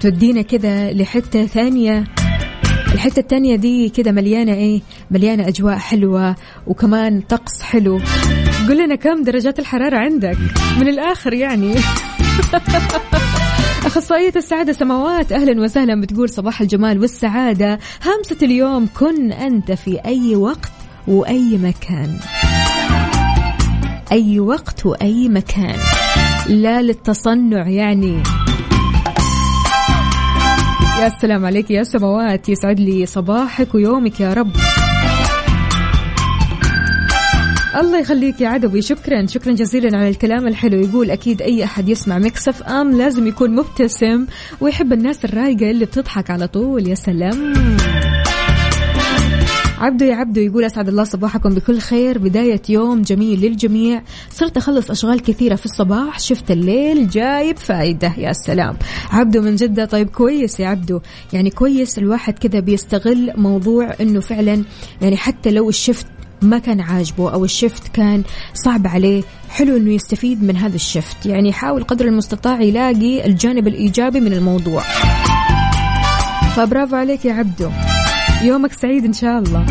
تودينا 0.01 0.43
كذا 0.43 0.93
لحتة 0.93 1.47
ثانية. 1.47 2.05
الحتة 2.95 3.21
الثانية 3.21 3.57
دي 3.57 3.89
كذا 3.89 4.11
مليانة 4.11 4.55
إيه؟ 4.55 4.81
مليانة 5.11 5.49
أجواء 5.49 5.77
حلوة 5.77 6.37
وكمان 6.67 7.21
طقس 7.21 7.63
حلو. 7.63 8.01
قول 8.69 8.79
لنا 8.79 8.95
كم 8.95 9.23
درجات 9.23 9.59
الحرارة 9.59 9.97
عندك؟ 9.97 10.39
من 10.81 10.89
الآخر 10.89 11.33
يعني. 11.33 11.75
أخصائية 13.87 14.33
السعادة 14.37 14.73
سماوات 14.73 15.33
أهلا 15.33 15.63
وسهلا 15.63 16.01
بتقول 16.01 16.29
صباح 16.29 16.61
الجمال 16.61 17.01
والسعادة. 17.01 17.79
همسة 18.05 18.37
اليوم 18.43 18.89
كن 18.99 19.33
أنت 19.33 19.73
في 19.73 20.01
أي 20.05 20.37
وقت 20.37 20.73
وأي 21.09 21.59
مكان. 21.59 22.17
أي 24.13 24.41
وقت 24.41 24.87
وأي 24.87 25.29
مكان. 25.29 25.77
لا 26.49 26.83
للتصنع 26.83 27.69
يعني. 27.69 28.23
يا 31.01 31.09
سلام 31.21 31.47
عليك 31.47 31.71
يا 31.71 31.83
سماوات 31.83 32.49
يسعد 32.49 32.81
لي 32.81 33.07
صباحك 33.07 33.75
ويومك 33.75 34.21
يا 34.21 34.35
رب. 34.35 34.51
الله 37.81 37.99
يخليك 37.99 38.41
يا 38.41 38.49
عدوي. 38.49 38.83
شكرا. 38.83 39.27
شكرا 39.27 39.53
جزيلا 39.53 39.99
على 39.99 40.09
الكلام 40.09 40.47
الحلو. 40.47 40.81
يقول 40.81 41.11
أكيد 41.11 41.43
أي 41.43 41.65
أحد 41.65 41.89
يسمع 41.89 42.19
مكسف 42.19 42.63
أم 42.63 42.99
لازم 42.99 43.27
يكون 43.27 43.55
مبتسم 43.55 44.27
ويحب 44.61 44.93
الناس 44.93 45.25
الرايقة 45.25 45.71
اللي 45.71 45.85
بتضحك 45.85 46.31
على 46.31 46.49
طول. 46.49 46.89
يا 46.89 46.95
سلام. 46.95 47.55
عبدو 49.79 50.05
يا 50.05 50.15
عبدو 50.15 50.41
يقول 50.41 50.65
أسعد 50.65 50.89
الله 50.89 51.05
صباحكم 51.05 51.51
بكل 51.51 51.79
خير. 51.79 52.19
بداية 52.19 52.63
يوم 52.69 53.03
جميل 53.03 53.41
للجميع. 53.41 54.03
صرت 54.31 54.57
أخلص 54.57 54.91
أشغال 54.91 55.23
كثيرة 55.23 55.55
في 55.55 55.65
الصباح. 55.65 56.19
شفت 56.19 56.51
الليل 56.51 57.09
جايب 57.09 57.57
فايدة. 57.57 58.15
يا 58.19 58.33
سلام. 58.33 58.77
عبدو 59.11 59.41
من 59.43 59.57
جدة. 59.57 59.85
طيب 59.85 60.09
كويس 60.09 60.61
يا 60.61 60.69
عبدو. 60.69 61.01
يعني 61.33 61.51
كويس 61.51 61.99
الواحد 61.99 62.39
كذا 62.39 62.61
بيستغل 62.61 63.33
موضوع 63.37 63.95
إنه 64.01 64.21
فعلا 64.21 64.65
يعني 65.03 65.17
حتى 65.17 65.51
لو 65.51 65.69
الشفت 65.69 66.07
ما 66.43 66.59
كان 66.59 66.81
عاجبه 66.81 67.33
أو 67.33 67.45
الشفت 67.45 67.89
كان 67.89 68.23
صعب 68.55 68.87
عليه 68.87 69.23
حلو 69.51 69.77
إنه 69.77 69.93
يستفيد 69.93 70.43
من 70.45 70.57
هذا 70.57 70.75
الشفت. 70.75 71.27
يعني 71.27 71.49
يحاول 71.49 71.85
قدر 71.85 72.05
المستطاع 72.05 72.61
يلاقي 72.61 73.27
الجانب 73.27 73.69
الإيجابي 73.69 74.21
من 74.21 74.33
الموضوع. 74.33 74.83
فبرافو 76.57 76.97
عليك 76.97 77.25
يا 77.25 77.33
عبدو. 77.33 77.71
يومك 78.43 78.73
سعيد 78.73 79.05
إن 79.05 79.13
شاء 79.13 79.39
الله. 79.39 79.67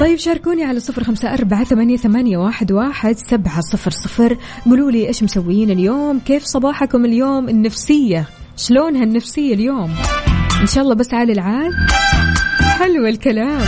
طيب 0.00 0.18
شاركوني 0.18 0.64
على 0.64 0.80
صفر 0.80 1.04
خمسة 1.04 1.34
أربعة 1.34 1.64
ثمانية, 1.64 1.96
ثمانية 1.96 2.38
واحد, 2.38 2.72
واحد 2.72 3.16
سبعة 3.16 3.60
صفر 3.60 3.90
صفر. 3.90 4.36
قولوا 4.66 4.90
لي 4.90 5.08
إيش 5.08 5.22
مسويين 5.22 5.70
اليوم؟ 5.70 6.20
كيف 6.26 6.44
صباحكم 6.44 7.04
اليوم؟ 7.04 7.48
النفسية. 7.48 8.28
شلونها 8.56 9.02
النفسية 9.02 9.54
اليوم؟ 9.54 9.94
إن 10.60 10.66
شاء 10.66 10.84
الله 10.84 10.94
بس 10.94 11.14
عالي 11.14 11.32
العال. 11.32 11.72
حلو 12.60 13.06
الكلام. 13.06 13.62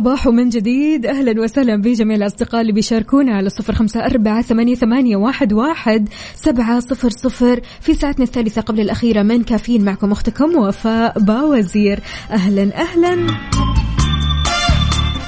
صباح 0.00 0.26
من 0.28 0.48
جديد. 0.48 1.06
أهلا 1.06 1.40
وسهلا 1.40 1.76
بجميع 1.76 2.16
الأصدقاء 2.16 2.60
اللي 2.60 2.72
بيشاركونا 2.72 3.36
على 3.36 3.48
صفر 3.48 3.74
خمسة 3.74 4.04
أربعة 4.06 4.42
ثمانية, 4.42 5.16
واحد 5.16 6.08
سبعة 6.34 6.80
صفر 6.80 7.10
صفر 7.10 7.60
في 7.80 7.94
ساعتنا 7.94 8.24
الثالثة 8.24 8.60
قبل 8.60 8.80
الأخيرة 8.80 9.22
من 9.22 9.42
كافيين 9.42 9.84
معكم 9.84 10.12
أختكم 10.12 10.56
وفاء 10.56 11.18
باوزير. 11.18 12.00
أهلا 12.30 12.62
أهلا. 12.62 13.26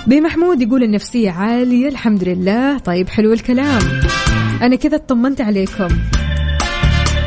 بمحمود 0.06 0.62
يقول 0.62 0.82
النفسية 0.82 1.30
عالية 1.30 1.88
الحمد 1.88 2.24
لله. 2.24 2.78
طيب 2.78 3.08
حلو 3.08 3.32
الكلام. 3.32 3.82
أنا 4.62 4.76
كذا 4.76 4.96
اطمنت 4.96 5.40
عليكم. 5.40 5.88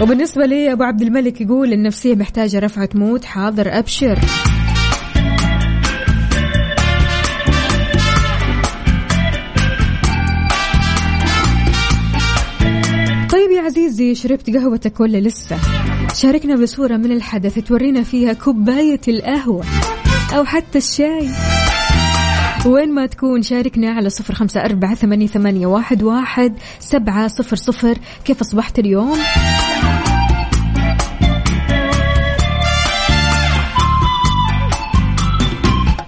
وبالنسبة 0.01 0.45
لي 0.45 0.71
أبو 0.71 0.83
عبد 0.83 1.01
الملك 1.01 1.41
يقول 1.41 1.73
النفسية 1.73 2.15
محتاجة 2.15 2.59
رفعة 2.59 2.89
موت 2.95 3.25
حاضر 3.25 3.79
أبشر. 3.79 4.19
عزيزي 13.77 14.15
شربت 14.15 14.49
قهوتك 14.49 14.99
ولا 14.99 15.17
لسه؟ 15.17 15.57
شاركنا 16.13 16.55
بصورة 16.55 16.97
من 16.97 17.11
الحدث 17.11 17.59
تورينا 17.59 18.03
فيها 18.03 18.33
كوباية 18.33 19.01
القهوة 19.07 19.65
أو 20.37 20.45
حتى 20.45 20.77
الشاي. 20.77 21.29
وين 22.65 22.93
ما 22.93 23.05
تكون 23.05 23.41
شاركنا 23.41 23.91
على 23.91 24.09
صفر 24.09 24.33
خمسة 24.33 24.61
أربعة 24.61 24.95
ثمانية, 24.95 25.27
ثمانية 25.27 25.67
واحد, 25.67 26.03
واحد 26.03 26.53
سبعة 26.79 27.27
صفر 27.27 27.55
صفر. 27.55 27.97
كيف 28.25 28.41
أصبحت 28.41 28.79
اليوم؟ 28.79 29.17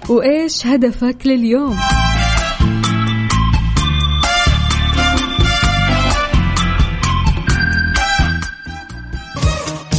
وإيش 0.08 0.66
هدفك 0.66 1.16
لليوم؟ 1.24 1.76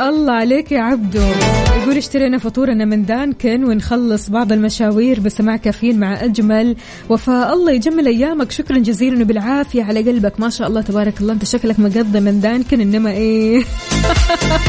الله 0.00 0.32
عليك 0.32 0.72
يا 0.72 0.80
عبدو. 0.80 1.22
يقول 1.82 1.96
اشترينا 1.96 2.38
فطورنا 2.38 2.84
من 2.84 3.04
دانكن 3.04 3.64
ونخلص 3.64 4.30
بعض 4.30 4.52
المشاوير 4.52 5.20
بسماع 5.20 5.56
كافيين 5.56 6.00
مع 6.00 6.24
أجمل 6.24 6.76
وفاء. 7.08 7.52
الله 7.54 7.72
يجمل 7.72 8.06
أيامك. 8.06 8.50
شكرا 8.50 8.78
جزيلا 8.78 9.22
وبالعافية 9.22 9.82
على 9.82 10.02
قلبك. 10.02 10.40
ما 10.40 10.50
شاء 10.50 10.68
الله 10.68 10.80
تبارك 10.82 11.20
الله. 11.20 11.32
أنت 11.32 11.44
شكلك 11.44 11.80
مقضي 11.80 12.20
من 12.20 12.40
دانكن. 12.40 12.80
إنما 12.80 13.10
إيه؟ 13.10 13.64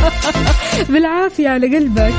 بالعافية 0.89 1.49
على 1.49 1.77
قلبك. 1.77 2.13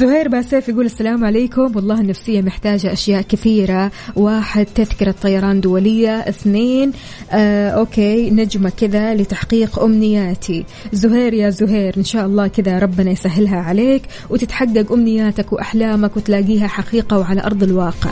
زهير 0.00 0.28
باسيف 0.28 0.68
يقول 0.68 0.86
السلام 0.86 1.24
عليكم. 1.24 1.76
والله 1.76 2.00
النفسية 2.00 2.42
محتاجة 2.42 2.92
أشياء 2.92 3.22
كثيرة. 3.22 3.90
واحد 4.16 4.66
تذكرة 4.74 5.14
طيران 5.22 5.60
دولية. 5.60 6.18
اثنين 6.18 6.92
آه 7.30 7.68
أوكي 7.68 8.30
نجمة 8.30 8.72
كذا 8.76 9.14
لتحقيق 9.14 9.78
أمنياتي. 9.78 10.64
زهير 10.92 11.34
يا 11.34 11.50
زهير 11.50 11.94
إن 11.96 12.04
شاء 12.04 12.26
الله 12.26 12.46
كذا 12.46 12.78
ربنا 12.78 13.10
يسهلها 13.10 13.56
عليك 13.56 14.02
وتتحقق 14.30 14.92
أمنياتك 14.92 15.52
وأحلامك 15.52 16.16
وتلاقيها 16.16 16.66
حقيقة 16.66 17.18
وعلى 17.18 17.40
أرض 17.40 17.62
الواقع. 17.62 18.10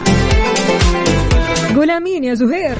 قول 1.76 1.90
آمين 1.90 2.24
يا 2.24 2.34
زهير. 2.34 2.78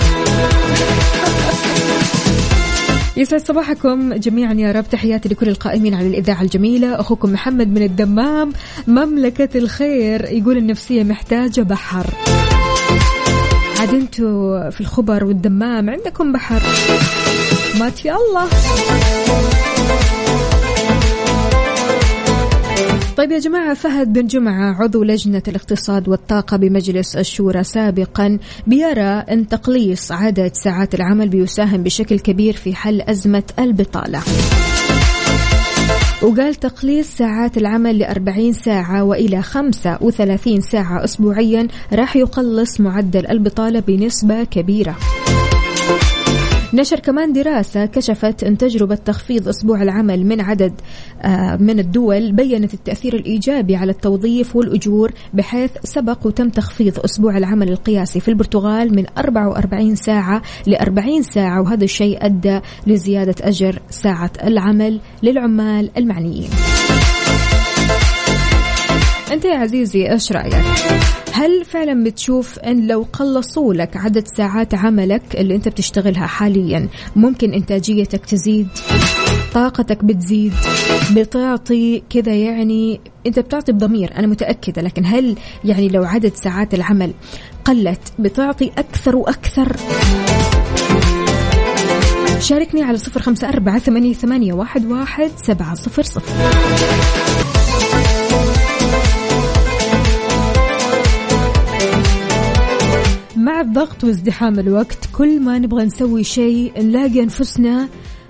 يسعد 3.18 3.40
صباحكم 3.40 4.14
جميعا 4.14 4.52
يا 4.54 4.72
رب. 4.72 4.84
تحياتي 4.90 5.28
لكل 5.28 5.48
القائمين 5.48 5.94
على 5.94 6.06
الإذاعة 6.06 6.42
الجميلة. 6.42 7.00
أخوكم 7.00 7.32
محمد 7.32 7.68
من 7.68 7.82
الدمام 7.82 8.52
مملكة 8.86 9.58
الخير 9.58 10.24
يقول 10.24 10.56
النفسية 10.56 11.02
محتاجة 11.02 11.60
بحر. 11.60 12.06
عاد 13.80 13.94
أنتوا 13.94 14.70
في 14.70 14.80
الخبر 14.80 15.24
والدمام 15.24 15.90
عندكم 15.90 16.32
بحر. 16.32 16.62
ما 17.78 17.90
في 17.90 18.12
الله. 18.12 18.48
طيب 23.18 23.32
يا 23.32 23.38
جماعة 23.38 23.74
فهد 23.74 24.12
بن 24.12 24.26
جمعة 24.26 24.82
عضو 24.82 25.02
لجنة 25.02 25.42
الاقتصاد 25.48 26.08
والطاقة 26.08 26.56
بمجلس 26.56 27.16
الشورى 27.16 27.64
سابقا 27.64 28.38
بيرى 28.66 29.24
أن 29.30 29.48
تقليص 29.48 30.12
عدد 30.12 30.50
ساعات 30.54 30.94
العمل 30.94 31.28
بيساهم 31.28 31.82
بشكل 31.82 32.18
كبير 32.18 32.52
في 32.56 32.74
حل 32.74 33.00
أزمة 33.00 33.42
البطالة. 33.58 34.22
وقال 36.22 36.54
تقليص 36.54 37.16
ساعات 37.16 37.56
العمل 37.56 37.98
لأربعين 37.98 38.52
ساعة 38.52 39.04
وإلى 39.04 39.42
خمسة 39.42 39.98
وثلاثين 40.00 40.60
ساعة 40.60 41.04
أسبوعيا 41.04 41.68
راح 41.92 42.16
يقلص 42.16 42.80
معدل 42.80 43.26
البطالة 43.26 43.80
بنسبة 43.80 44.44
كبيرة. 44.44 44.96
نشر 46.74 47.00
كمان 47.00 47.32
دراسة 47.32 47.86
كشفت 47.86 48.44
أن 48.44 48.58
تجربة 48.58 48.94
تخفيض 48.94 49.48
أسبوع 49.48 49.82
العمل 49.82 50.26
من 50.26 50.40
عدد 50.40 50.72
آه، 51.22 51.56
من 51.56 51.78
الدول 51.78 52.32
بينت 52.32 52.74
التأثير 52.74 53.14
الإيجابي 53.14 53.76
على 53.76 53.92
التوظيف 53.92 54.56
والأجور 54.56 55.12
بحيث 55.34 55.70
سبق 55.84 56.26
وتم 56.26 56.48
تخفيض 56.48 56.98
أسبوع 57.04 57.36
العمل 57.36 57.68
القياسي 57.68 58.20
في 58.20 58.28
البرتغال 58.28 58.96
من 58.96 59.04
44 59.18 59.94
ساعة 59.94 60.42
ل 60.66 60.74
40 60.74 61.22
ساعة 61.22 61.62
وهذا 61.62 61.84
الشيء 61.84 62.24
أدى 62.26 62.60
لزيادة 62.86 63.34
أجر 63.40 63.78
ساعة 63.90 64.32
العمل 64.44 65.00
للعمال 65.22 65.90
المعنيين. 65.96 66.50
أنت 69.32 69.44
يا 69.44 69.58
عزيزي 69.58 70.10
إيش 70.12 70.32
رأيك؟ 70.32 70.54
هل 71.32 71.64
فعلا 71.64 72.04
بتشوف 72.04 72.58
إن 72.58 72.86
لو 72.86 73.06
قلصوا 73.12 73.74
لك 73.74 73.96
عدد 73.96 74.26
ساعات 74.36 74.74
عملك 74.74 75.22
اللي 75.34 75.54
أنت 75.54 75.68
بتشتغلها 75.68 76.26
حاليا 76.26 76.88
ممكن 77.16 77.52
إنتاجيتك 77.52 78.26
تزيد 78.26 78.68
طاقتك 79.54 80.04
بتزيد 80.04 80.52
بتعطي 81.12 82.02
كذا 82.10 82.34
يعني 82.34 83.00
أنت 83.26 83.38
بتعطي 83.38 83.72
بضمير 83.72 84.12
أنا 84.16 84.26
متأكدة 84.26 84.82
لكن 84.82 85.06
هل 85.06 85.36
يعني 85.64 85.88
لو 85.88 86.04
عدد 86.04 86.32
ساعات 86.34 86.74
العمل 86.74 87.12
قلت 87.64 88.12
بتعطي 88.18 88.70
أكثر 88.78 89.16
وأكثر 89.16 89.76
شاركني 92.40 92.82
على 92.82 92.98
صفر 92.98 93.22
خمسة 93.22 93.48
أربعة 93.48 93.78
ثمانية, 93.78 94.12
ثمانية 94.12 94.52
واحد, 94.52 94.86
واحد 94.86 95.30
سبعة 95.36 95.74
صفر 95.74 96.02
صفر 96.02 96.32
الضغط 103.68 104.04
وازدحام 104.04 104.58
الوقت. 104.58 104.98
كل 105.12 105.40
ما 105.40 105.58
نبغى 105.58 105.84
نسوي 105.84 106.24
شيء 106.24 106.72
نلاقي 106.76 107.20
أنفسنا 107.22 107.88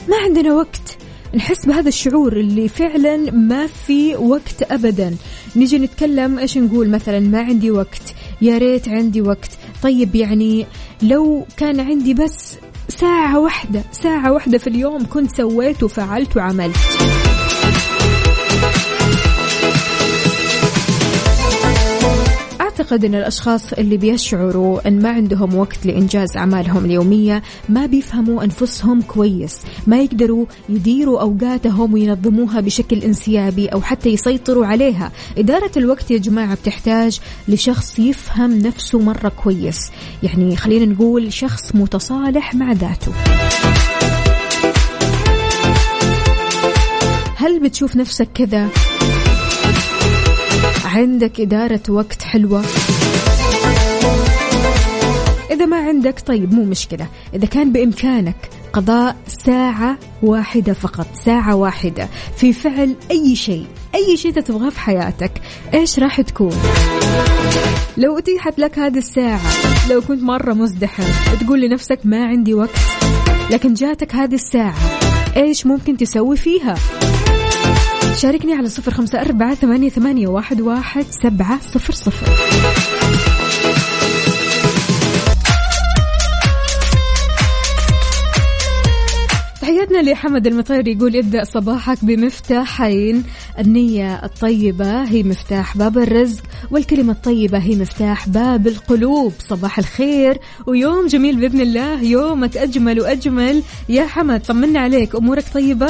ما 0.09 0.17
عندنا 0.25 0.55
وقت. 0.55 0.99
نحس 1.35 1.67
بهذا 1.67 1.89
الشعور 1.89 2.37
اللي 2.37 2.69
فعلا 2.69 3.31
ما 3.31 3.67
في 3.67 4.17
وقت 4.17 4.63
ابدا. 4.63 5.17
نجي 5.57 5.79
نتكلم 5.79 6.39
إيش 6.39 6.59
نقول؟ 6.59 6.91
مثلا 6.91 7.21
ما 7.21 7.41
عندي 7.41 7.71
وقت. 7.71 8.15
يا 8.43 8.59
ريت 8.59 8.89
عندي 8.89 9.23
وقت. 9.23 9.51
طيب 9.83 10.15
يعني 10.15 10.67
لو 11.03 11.47
كان 11.57 11.81
عندي 11.81 12.15
بس 12.15 12.57
ساعة 12.89 13.41
واحدة 13.41 13.83
ساعة 13.93 14.33
واحدة 14.33 14.59
في 14.59 14.67
اليوم 14.67 15.07
كنت 15.07 15.37
سويت 15.37 15.83
وفعلت 15.83 16.37
وعملت. 16.37 16.77
أعتقد 22.79 23.05
أن 23.05 23.15
الأشخاص 23.15 23.73
اللي 23.73 23.97
بيشعروا 23.97 24.89
أن 24.89 25.03
ما 25.03 25.09
عندهم 25.09 25.55
وقت 25.55 25.87
لإنجاز 25.87 26.37
أعمالهم 26.37 26.85
اليومية 26.85 27.43
ما 27.69 27.87
بيفهموا 27.87 28.45
أنفسهم 28.45 29.03
كويس 29.03 29.59
ما 29.87 30.01
يقدروا 30.01 30.47
يديروا 30.69 31.21
أوقاتهم 31.21 31.93
وينظموها 31.93 32.61
بشكل 32.61 32.99
انسيابي 32.99 33.69
أو 33.69 33.81
حتى 33.81 34.09
يسيطروا 34.09 34.67
عليها. 34.67 35.13
إدارة 35.39 35.71
الوقت 35.77 36.11
يا 36.11 36.19
جماعة 36.19 36.55
بتحتاج 36.55 37.21
لشخص 37.49 37.99
يفهم 37.99 38.59
نفسه 38.59 38.99
مرة 38.99 39.29
كويس. 39.29 39.91
يعني 40.23 40.57
خلينا 40.57 40.87
نقول 40.87 41.33
شخص 41.33 41.75
متصالح 41.75 42.55
مع 42.55 42.73
ذاته. 42.73 43.13
هل 47.37 47.61
بتشوف 47.61 47.97
نفسك 47.97 48.29
كذا؟ 48.35 48.69
عندك 50.89 51.41
إدارة 51.41 51.81
وقت 51.89 52.23
حلوة؟ 52.23 52.65
إذا 55.51 55.67
ما 55.67 55.77
عندك 55.77 56.21
طيب 56.27 56.55
مو 56.55 56.65
مشكلة. 56.65 57.07
إذا 57.35 57.47
كان 57.47 57.73
بإمكانك 57.73 58.37
قضاء 58.73 59.17
ساعة 59.27 59.99
واحدة 60.23 60.73
فقط 60.73 61.07
ساعة 61.15 61.55
واحدة 61.55 62.09
في 62.37 62.53
فعل 62.53 62.97
أي 63.11 63.37
شيء 63.37 63.67
أي 63.95 64.17
شيء 64.17 64.33
تبغاه 64.33 64.71
في 64.71 64.81
حياتك 64.81 65.33
إيش 65.75 65.99
راح 65.99 66.21
تكون؟ 66.21 66.57
لو 67.97 68.19
أتيحت 68.19 68.59
لك 68.59 68.79
هذه 68.79 68.99
الساعة 68.99 69.41
لو 69.91 70.01
كنت 70.01 70.23
مرة 70.23 70.53
مزدحم 70.53 71.37
تقول 71.41 71.61
لنفسك 71.61 71.99
ما 72.05 72.27
عندي 72.27 72.55
وقت 72.55 72.79
لكن 73.51 73.75
جاتك 73.75 74.15
هذه 74.15 74.35
الساعة 74.35 74.75
إيش 75.37 75.67
ممكن 75.67 75.97
تسوي 75.97 76.37
فيها؟ 76.37 76.75
شاركني 78.17 78.55
على 78.55 78.69
صفر 78.69 78.91
خمسة 78.93 79.21
أربعة 79.21 79.55
ثمانية, 79.55 79.89
ثمانية 79.89 80.29
واحد, 80.29 80.61
واحد 80.61 81.05
سبعة 81.23 81.61
صفر 81.61 81.93
صفر. 81.93 82.27
تحياتنا 89.61 90.11
لحمد 90.11 90.47
المطير 90.47 90.89
يقول 90.89 91.17
ابدأ 91.17 91.45
صباحك 91.45 92.05
بمفتاحين. 92.05 93.25
النية 93.59 94.25
الطيبة 94.25 95.03
هي 95.05 95.23
مفتاح 95.23 95.77
باب 95.77 95.99
الرزق 95.99 96.43
والكلمة 96.71 97.13
الطيبة 97.13 97.59
هي 97.59 97.77
مفتاح 97.77 98.29
باب 98.29 98.67
القلوب. 98.67 99.33
صباح 99.39 99.79
الخير 99.79 100.39
ويوم 100.67 101.07
جميل 101.07 101.37
بإذن 101.37 101.61
الله 101.61 102.03
يومك 102.03 102.57
أجمل 102.57 103.01
وأجمل. 103.01 103.63
يا 103.89 104.07
حمد 104.07 104.41
طمنا 104.41 104.81
عليك 104.81 105.15
أمورك 105.15 105.45
طيبة؟ 105.55 105.89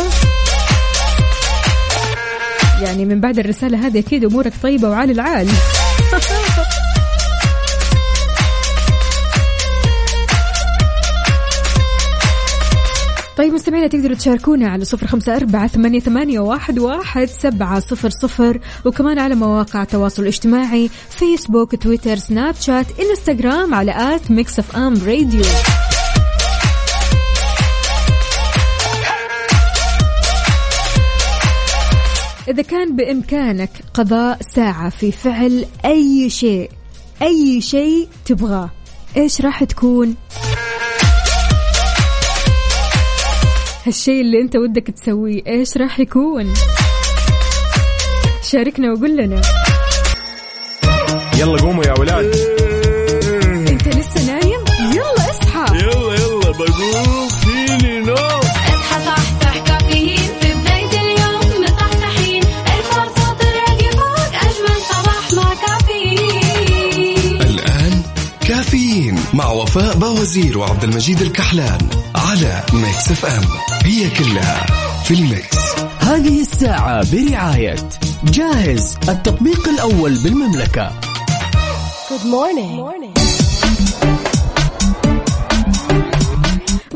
يعني 2.83 3.05
من 3.05 3.21
بعد 3.21 3.39
الرسالة 3.39 3.87
هذه 3.87 3.99
أكيد 3.99 4.25
أمورك 4.25 4.53
طيبة 4.63 4.89
وعالي 4.89 5.13
العال. 5.13 5.49
طيب 13.39 13.53
مستمعينا 13.53 13.87
تقدروا 13.87 14.17
تشاركونا 14.17 14.69
على 14.69 14.85
صفر 14.85 15.07
خمسة 15.07 15.37
أربعة 15.37 15.67
ثمانية 16.01 16.41
واحد, 16.41 16.79
واحد 16.79 17.25
سبعة 17.25 17.81
صفر 17.81 18.11
صفر 18.11 18.61
وكمان 18.85 19.19
على 19.19 19.35
مواقع 19.35 19.83
التواصل 19.83 20.23
الاجتماعي 20.23 20.91
فيسبوك 21.11 21.75
تويتر 21.75 22.17
سناب 22.17 22.55
شات 22.55 22.87
إنستغرام 23.01 23.75
على 23.75 24.15
at 24.15 24.31
Mix 24.31 24.59
FM 24.59 24.95
Radio 25.07 25.43
إذا 32.49 32.63
كان 32.63 32.97
بإمكانك 32.97 33.71
قضاء 33.95 34.39
ساعة 34.41 34.89
في 34.89 35.13
فعل 35.13 35.67
أي 35.85 36.31
شيء 36.31 36.71
أي 37.23 37.61
شيء 37.61 38.09
تبغاه 38.25 38.71
إيش 39.17 39.41
راح 39.41 39.65
تكون؟ 39.65 40.15
هالشيء 43.87 44.21
اللي 44.21 44.41
أنت 44.41 44.57
ودك 44.57 44.91
تسويه 44.91 45.43
إيش 45.47 45.77
راح 45.77 46.01
يكون؟ 46.01 46.55
شاركنا 48.43 48.93
وقول 48.93 49.17
لنا 49.17 49.41
يلا 51.39 51.61
قوموا 51.61 51.85
يا 51.85 51.99
ولاد 51.99 52.58
مع 69.39 69.51
وفاء 69.51 69.97
باوزير 69.97 70.59
وعبد 70.59 70.85
المجيد 70.85 71.21
الكحلان 71.21 71.79
على 72.15 72.63
Mix 72.73 73.11
FM. 73.11 73.45
هي 73.85 74.11
كلها 74.11 74.67
في 75.05 75.15
ال 75.15 75.24
Mix. 75.24 75.59
هذه 75.99 76.41
الساعة 76.41 77.13
برعاية 77.13 77.77
جاهز 78.25 78.97
التطبيق 79.09 79.69
الأول 79.69 80.19
بالمملكة. 80.25 80.93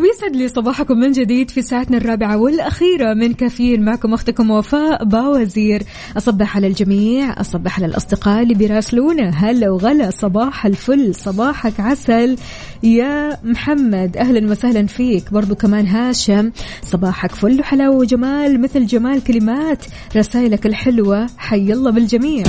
ويسعد 0.03 0.37
لي 0.37 0.49
صباحكم 0.49 0.99
من 0.99 1.13
جديد 1.13 1.51
في 1.51 1.63
ساعتنا 1.63 1.97
الرابعة 1.97 2.37
والأخيرة. 2.37 3.15
من 3.15 3.33
كافيين 3.33 3.85
معكم 3.85 4.15
أختكم 4.15 4.51
وفاء 4.51 5.05
باوزير. 5.05 5.83
أصبح 6.17 6.57
على 6.57 6.67
الجميع 6.67 7.41
أصبح 7.41 7.77
على 7.77 7.87
الأصدقاء 7.87 8.43
اللي 8.43 8.55
بيراسلونا. 8.55 9.31
هلا 9.31 9.71
وغلا 9.71 10.11
صباح 10.11 10.67
الفل 10.67 11.15
صباحك 11.15 11.81
عسل. 11.81 12.37
يا 12.83 13.39
محمد 13.45 14.17
أهلا 14.17 14.51
وسهلا 14.51 14.87
فيك. 14.87 15.33
برضو 15.33 15.55
كمان 15.55 15.87
هاشم 15.87 16.51
صباحك 16.83 17.35
فل 17.35 17.61
وحلاوة 17.61 17.97
وجمال. 17.97 18.61
مثل 18.61 18.87
جمال 18.87 19.25
كلمات 19.25 19.85
رسائلك 20.17 20.67
الحلوة. 20.67 21.27
حي 21.39 21.73
الله 21.73 21.91
بالجميع. 21.91 22.45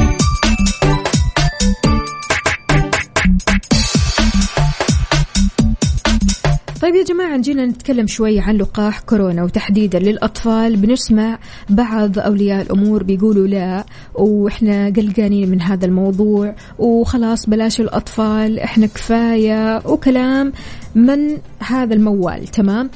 طيب 6.84 6.96
يا 6.96 7.04
جماعة 7.04 7.38
جينا 7.38 7.65
نتكلم 7.65 8.08
شوي 8.08 8.39
عن 8.39 8.58
لقاح 8.58 9.00
كورونا 9.00 9.43
وتحديدا 9.43 10.00
للأطفال. 10.00 10.76
بنسمع 10.76 11.39
بعض 11.69 12.19
أولياء 12.19 12.62
الأمور 12.62 13.04
بيقولوا 13.04 13.48
لا 13.48 13.86
وإحنا 14.15 14.86
قلقانين 14.86 15.50
من 15.50 15.62
هذا 15.62 15.86
الموضوع 15.86 16.56
وخلاص 16.80 17.50
بلاش 17.50 17.82
الأطفال 17.82 18.60
إحنا 18.60 18.86
كفاية 18.86 19.82
وكلام 19.86 20.54
من 20.96 21.38
هذا 21.60 21.93
الموال. 21.93 22.48
تمام؟ 22.48 22.89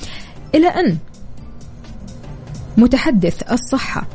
إلى 0.56 0.68
أن 0.68 0.98
متحدث 2.78 3.52
الصحة 3.52 4.08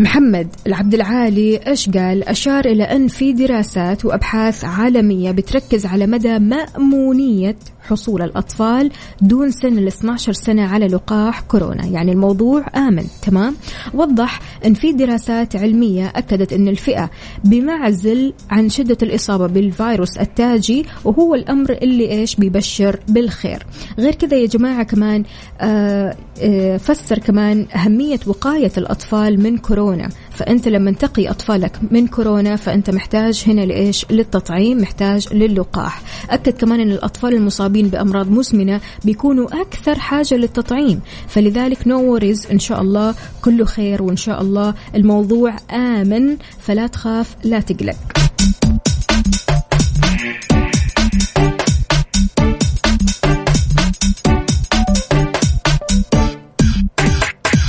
محمد 0.00 0.48
العبد 0.66 0.94
العالي 0.94 1.56
إيش 1.56 1.90
قال؟ 1.90 2.28
أشار 2.28 2.64
إلى 2.64 2.84
أن 2.84 3.08
في 3.08 3.32
دراسات 3.32 4.04
وأبحاث 4.04 4.64
عالمية 4.64 5.30
بتركز 5.30 5.86
على 5.86 6.06
مدى 6.06 6.38
مأمونية 6.38 7.56
حصول 7.82 8.22
الأطفال 8.22 8.90
دون 9.20 9.50
سن 9.50 9.78
ال 9.78 9.86
12 9.86 10.32
سنة 10.32 10.62
على 10.62 10.86
لقاح 10.86 11.40
كورونا، 11.40 11.86
يعني 11.86 12.12
الموضوع 12.12 12.66
آمن، 12.76 13.04
تمام؟ 13.22 13.56
وضح 13.94 14.40
إن 14.66 14.74
في 14.74 14.92
دراسات 14.92 15.56
علمية 15.56 16.12
أكدت 16.16 16.52
إن 16.52 16.68
الفئة 16.68 17.10
بمعزل 17.44 18.32
عن 18.50 18.68
شدة 18.68 18.98
الإصابة 19.02 19.46
بالفيروس 19.46 20.18
التاجي 20.18 20.86
وهو 21.04 21.34
الأمر 21.34 21.72
اللي 21.72 22.10
إيش؟ 22.10 22.36
بيبشر 22.36 23.00
بالخير. 23.08 23.66
غير 23.98 24.14
كذا 24.14 24.36
يا 24.36 24.46
جماعة 24.46 24.82
كمان 24.82 25.24
آه 25.60 26.16
آه 26.42 26.76
فسر 26.76 27.18
كمان 27.18 27.66
أهمية 27.76 28.20
وقاية 28.26 28.72
الأطفال 28.78 29.42
من 29.42 29.58
كورونا. 29.58 30.08
فأنت 30.30 30.68
لما 30.68 30.92
تقي 30.92 31.30
أطفالك 31.30 31.78
من 31.90 32.06
كورونا 32.06 32.56
فأنت 32.56 32.90
محتاج 32.90 33.44
هنا 33.46 33.60
لإيش؟ 33.60 34.06
للتطعيم 34.10 34.80
محتاج 34.80 35.34
للقاح. 35.34 36.02
أكد 36.30 36.52
كمان 36.52 36.80
إن 36.80 36.90
الأطفال 36.90 37.34
المصابين 37.34 37.71
بأمراض 37.72 38.30
مزمنه 38.30 38.80
بيكونوا 39.04 39.60
أكثر 39.60 39.98
حاجة 39.98 40.34
للتطعيم. 40.34 41.00
فلذلك 41.28 41.88
نو 41.88 42.12
وريز 42.12 42.46
إن 42.46 42.58
شاء 42.58 42.82
الله 42.82 43.14
كله 43.44 43.64
خير 43.64 44.02
وإن 44.02 44.16
شاء 44.16 44.42
الله 44.42 44.74
الموضوع 44.94 45.56
آمن. 45.70 46.36
فلا 46.60 46.86
تخاف 46.86 47.36
لا 47.44 47.60
تقلق. 47.60 47.96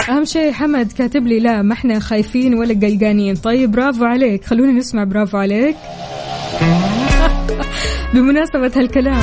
أهم 0.09 0.25
شيء 0.25 0.51
حمد 0.51 0.91
كاتب 0.91 1.27
لي 1.27 1.39
لا 1.39 1.61
ما 1.61 1.73
إحنا 1.73 1.99
خايفين 1.99 2.53
ولا 2.53 2.73
قلقانين. 2.73 3.35
طيب 3.35 3.71
برافو 3.71 4.03
عليك. 4.03 4.45
خلونا 4.45 4.71
نسمع 4.71 5.03
برافو 5.03 5.37
عليك. 5.37 5.75
بمناسبة 8.13 8.71
هالكلام. 8.75 9.21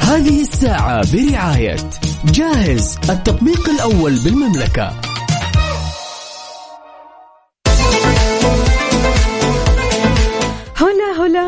هذه 0.00 0.40
الساعة 0.40 1.12
برعاية 1.12 1.76
جاهز 2.24 2.98
التطبيق 3.10 3.68
الأول 3.68 4.18
بالمملكة. 4.24 4.92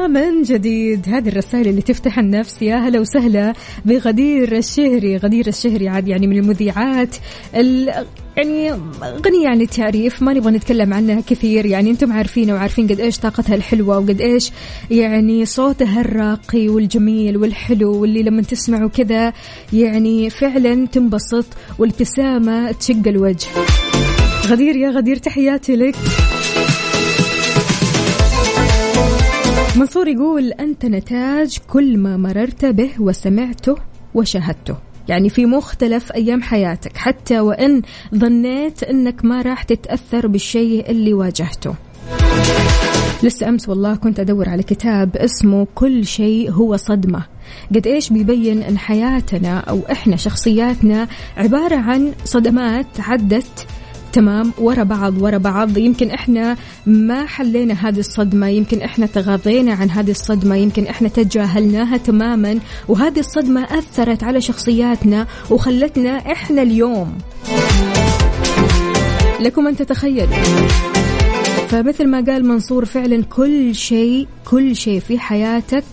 من 0.07 0.43
جديد. 0.43 1.09
هذه 1.09 1.29
الرسائل 1.29 1.69
اللي 1.69 1.83
تفتح 1.83 2.19
النفس. 2.19 2.63
يا 2.63 2.77
هلا 2.77 3.01
وسهلا 3.01 3.53
بغدير 3.85 4.57
الشهري. 4.57 5.17
غدير 5.17 5.47
الشهري 5.47 5.89
عاد 5.89 6.09
يعني 6.09 6.27
من 6.27 6.39
المذيعات 6.39 7.17
ال... 7.55 8.05
يعني 8.37 8.71
غنية 9.03 9.49
عن 9.49 9.61
التعريف. 9.61 10.23
ما 10.23 10.33
نبغى 10.33 10.51
نتكلم 10.51 10.95
عنها 10.95 11.21
كثير. 11.21 11.67
يعني 11.67 11.91
أنتم 11.91 12.13
عارفين 12.13 12.51
وعارفين 12.51 12.87
قد 12.87 13.01
إيش 13.01 13.19
طاقتها 13.19 13.55
الحلوة 13.55 13.99
وقد 13.99 14.21
إيش 14.21 14.53
يعني 14.91 15.47
صوتها 15.47 16.01
الراقي 16.01 16.69
والجميل 16.69 17.37
والحلو 17.37 18.01
واللي 18.01 18.23
لما 18.23 18.43
تسمعه 18.43 18.89
كذا 18.89 19.33
يعني 19.73 20.31
فعلا 20.31 20.87
تنبسط 20.87 21.47
والابتسامة 21.79 22.73
تشق 22.73 23.03
الوجه. 23.07 23.49
غدير 24.47 24.77
يا 24.77 24.91
غدير 24.91 25.17
تحياتي 25.17 25.77
لك. 25.77 25.97
منصور 29.77 30.09
يقول 30.09 30.53
أنت 30.53 30.87
نتاج 30.87 31.59
كل 31.69 31.99
ما 31.99 32.17
مررت 32.17 32.65
به 32.65 32.91
وسمعته 32.99 33.77
وشاهدته. 34.15 34.77
يعني 35.09 35.29
في 35.29 35.47
مختلف 35.47 36.13
أيام 36.13 36.43
حياتك 36.43 36.97
حتى 36.97 37.41
وإن 37.41 37.83
ظنيت 38.15 38.83
أنك 38.83 39.25
ما 39.25 39.43
راح 39.43 39.63
تتأثر 39.63 40.27
بالشيء 40.27 40.91
اللي 40.91 41.15
واجهته. 41.15 41.75
لسه 43.23 43.49
أمس 43.49 43.69
والله 43.69 43.95
كنت 43.95 44.21
أدور 44.21 44.49
على 44.49 44.63
كتاب 44.63 45.17
اسمه 45.17 45.67
كل 45.75 46.07
شيء 46.07 46.51
هو 46.51 46.77
صدمة. 46.77 47.25
قد 47.75 47.87
إيش 47.87 48.13
بيبين 48.13 48.63
أن 48.63 48.79
حياتنا 48.79 49.59
أو 49.59 49.81
إحنا 49.93 50.17
شخصياتنا 50.17 51.09
عبارة 51.37 51.77
عن 51.77 52.13
صدمات 52.25 52.87
عدت 52.99 53.67
تمام 54.13 54.53
ورا 54.59 54.83
بعض 54.83 55.23
ورا 55.23 55.39
بعض. 55.39 55.79
يمكن 55.79 56.11
إحنا 56.11 56.57
ما 56.87 57.27
حلينا 57.27 57.75
هذه 57.75 57.99
الصدمة 57.99 58.49
يمكن 58.49 58.83
إحنا 58.83 59.07
تغاضينا 59.07 59.73
عن 59.75 59.91
هذه 59.91 60.11
الصدمة 60.11 60.57
يمكن 60.57 60.87
إحنا 60.87 61.09
تجاهلناها 61.09 61.97
تماما. 61.97 62.59
وهذه 62.89 63.19
الصدمة 63.19 63.65
أثرت 63.65 64.25
على 64.25 64.41
شخصياتنا 64.41 65.27
وخلتنا 65.51 66.11
إحنا 66.11 66.63
اليوم. 66.63 67.19
لكم 69.41 69.67
أن 69.67 69.77
تتخيلوا. 69.77 70.37
فمثل 71.69 72.07
ما 72.09 72.25
قال 72.29 72.47
منصور 72.47 72.85
فعلا 72.85 73.23
كل 73.23 73.75
شيء 73.75 74.27
كل 74.45 74.77
شيء 74.77 75.01
في 75.01 75.19
حياتك 75.19 75.85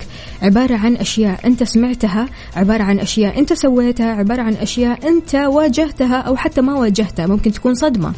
عبارة 0.41 0.75
عن 0.75 0.95
أشياء 0.95 1.47
أنت 1.47 1.63
سمعتها 1.63 2.25
عبارة 2.55 2.83
عن 2.83 2.99
أشياء 2.99 3.39
أنت 3.39 3.53
سويتها 3.53 4.11
عبارة 4.11 4.41
عن 4.41 4.53
أشياء 4.53 5.07
أنت 5.07 5.35
واجهتها 5.35 6.17
أو 6.17 6.35
حتى 6.35 6.61
ما 6.61 6.73
واجهتها 6.73 7.27
ممكن 7.27 7.51
تكون 7.51 7.73
صدمة. 7.75 8.13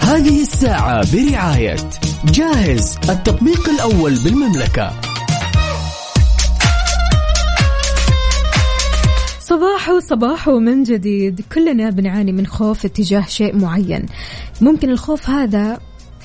هذه 0.00 0.42
الساعة 0.42 1.12
برعاية 1.12 1.76
جاهز 2.24 2.98
التطبيق 3.10 3.68
الأول 3.68 4.14
بالمملكة. 4.24 4.92
صباح 9.40 9.98
صباح 9.98 10.48
من 10.48 10.82
جديد. 10.82 11.40
كلنا 11.54 11.90
بنعاني 11.90 12.32
من 12.32 12.46
خوف 12.46 12.84
اتجاه 12.84 13.24
شيء 13.28 13.56
معين. 13.56 14.06
ممكن 14.60 14.90
الخوف 14.90 15.30
هذا 15.30 15.78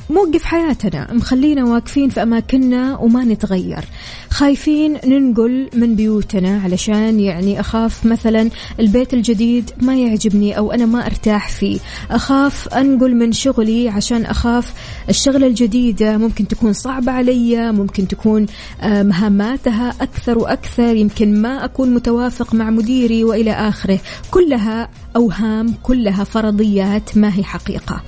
موقف 0.09 0.43
حياتنا 0.43 1.13
مخلينا 1.13 1.65
واقفين 1.65 2.09
في 2.09 2.23
أماكننا 2.23 2.97
وما 2.97 3.23
نتغير. 3.23 3.85
خايفين 4.29 4.97
ننقل 5.05 5.69
من 5.73 5.95
بيوتنا 5.95 6.61
علشان 6.63 7.19
يعني 7.19 7.59
أخاف 7.59 8.05
مثلا 8.05 8.49
البيت 8.79 9.13
الجديد 9.13 9.71
ما 9.81 9.95
يعجبني 9.95 10.57
أو 10.57 10.71
أنا 10.71 10.85
ما 10.85 11.05
أرتاح 11.05 11.49
فيه. 11.49 11.79
أخاف 12.11 12.67
أنقل 12.73 13.15
من 13.15 13.31
شغلي 13.31 13.89
عشان 13.89 14.25
أخاف 14.25 14.73
الشغلة 15.09 15.47
الجديدة 15.47 16.17
ممكن 16.17 16.47
تكون 16.47 16.73
صعبة 16.73 17.11
علي 17.11 17.71
ممكن 17.71 18.07
تكون 18.07 18.45
آه، 18.81 19.03
مهاماتها 19.03 19.93
أكثر 20.01 20.37
وأكثر 20.37 20.95
يمكن 20.95 21.41
ما 21.41 21.65
أكون 21.65 21.93
متوافق 21.93 22.53
مع 22.53 22.69
مديري 22.69 23.23
وإلى 23.23 23.51
آخره. 23.51 23.99
كلها 24.31 24.89
أوهام 25.15 25.73
كلها 25.83 26.23
فرضيات 26.23 27.17
ما 27.17 27.35
هي 27.35 27.43
حقيقة. 27.43 28.01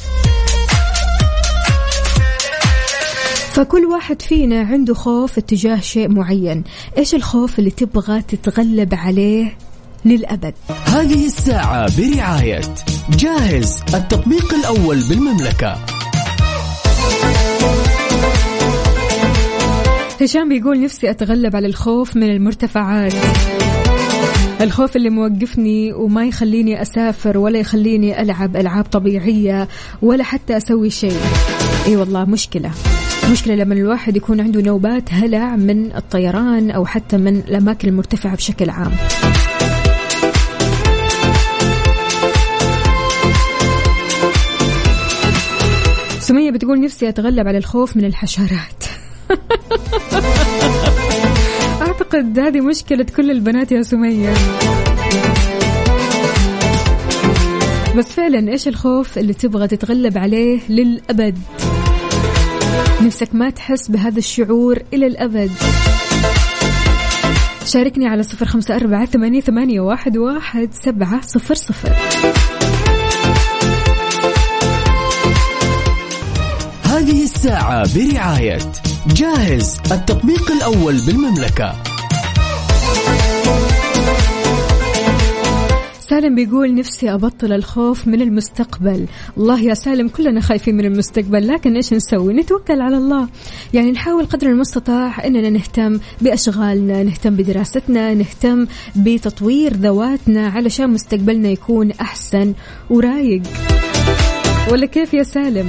فكل 3.59 3.85
واحد 3.85 4.21
فينا 4.21 4.61
عنده 4.61 4.93
خوف 4.93 5.37
اتجاه 5.37 5.79
شيء 5.79 6.09
معين. 6.09 6.63
إيش 6.97 7.15
الخوف 7.15 7.59
اللي 7.59 7.69
تبغى 7.69 8.21
تتغلب 8.21 8.93
عليه 8.93 9.57
للأبد؟ 10.05 10.53
هذه 10.85 11.25
الساعة 11.25 11.97
برعاية 11.97 12.61
جاهز 13.09 13.83
التطبيق 13.93 14.53
الأول 14.53 14.99
بالمملكة. 15.09 15.77
هشام 20.21 20.49
بيقول 20.49 20.83
نفسي 20.83 21.09
أتغلب 21.09 21.55
على 21.55 21.67
الخوف 21.67 22.15
من 22.15 22.29
المرتفعات. 22.29 23.13
الخوف 24.61 24.95
اللي 24.95 25.09
موقفني 25.09 25.93
وما 25.93 26.25
يخليني 26.25 26.81
أسافر 26.81 27.37
ولا 27.37 27.59
يخليني 27.59 28.21
ألعب 28.21 28.55
ألعاب 28.55 28.85
طبيعية 28.85 29.67
ولا 30.01 30.23
حتى 30.23 30.57
أسوي 30.57 30.89
شيء. 30.89 31.19
إي 31.87 31.95
والله 31.95 32.25
مشكلة. 32.25 32.71
مشكلة 33.31 33.55
لما 33.55 33.73
الواحد 33.73 34.17
يكون 34.17 34.41
عنده 34.41 34.61
نوبات 34.61 35.13
هلع 35.13 35.55
من 35.55 35.95
الطيران 35.95 36.71
أو 36.71 36.85
حتى 36.85 37.17
من 37.17 37.37
الأماكن 37.37 37.87
المرتفعة 37.87 38.35
بشكل 38.35 38.69
عام. 38.69 38.91
سمية 46.19 46.51
بتقول 46.51 46.81
نفسي 46.81 47.09
أتغلب 47.09 47.47
على 47.47 47.57
الخوف 47.57 47.97
من 47.97 48.05
الحشرات. 48.05 48.83
أعتقد 51.81 52.39
هذه 52.39 52.61
مشكلة 52.61 53.05
كل 53.15 53.31
البنات 53.31 53.71
يا 53.71 53.81
سمية. 53.81 54.33
بس 57.97 58.05
فعلا 58.05 58.51
إيش 58.51 58.67
الخوف 58.67 59.17
اللي 59.17 59.33
تبغى 59.33 59.67
تتغلب 59.67 60.17
عليه 60.17 60.59
للأبد؟ 60.69 61.37
نفسك 63.01 63.35
ما 63.35 63.49
تحس 63.49 63.87
بهذا 63.87 64.17
الشعور 64.17 64.79
إلى 64.93 65.07
الأبد. 65.07 65.51
شاركني 67.65 68.07
على 68.07 68.23
صفر 68.23 68.45
خمسة 68.45 68.75
أربعة 68.75 69.05
ثمانية, 69.05 69.41
ثمانية 69.41 69.79
واحد, 69.79 70.17
واحد 70.17 70.69
سبعة 70.73 71.21
صفر 71.21 71.55
صفر. 71.55 71.95
هذه 76.83 77.23
الساعة 77.23 77.95
برعاية 77.95 78.59
جاهز 79.07 79.77
التطبيق 79.91 80.51
الأول 80.51 80.97
بالمملكة. 81.05 81.88
سالم 86.09 86.35
بيقول 86.35 86.75
نفسي 86.75 87.13
أبطل 87.13 87.53
الخوف 87.53 88.07
من 88.07 88.21
المستقبل. 88.21 89.05
الله 89.37 89.61
يا 89.61 89.73
سالم 89.73 90.07
كلنا 90.07 90.41
خايفين 90.41 90.77
من 90.77 90.85
المستقبل 90.85 91.47
لكن 91.47 91.75
إيش 91.75 91.93
نسوي؟ 91.93 92.33
نتوكل 92.33 92.81
على 92.81 92.97
الله. 92.97 93.27
يعني 93.73 93.91
نحاول 93.91 94.25
قدر 94.25 94.47
المستطاع 94.47 95.25
أننا 95.25 95.49
نهتم 95.49 95.99
بأشغالنا 96.21 97.03
نهتم 97.03 97.35
بدراستنا 97.35 98.13
نهتم 98.13 98.67
بتطوير 98.95 99.73
ذواتنا 99.73 100.47
علشان 100.47 100.89
مستقبلنا 100.89 101.49
يكون 101.49 101.91
أحسن 101.91 102.53
ورايق. 102.89 103.41
ولا 104.71 104.85
كيف 104.85 105.13
يا 105.13 105.23
سالم؟ 105.23 105.67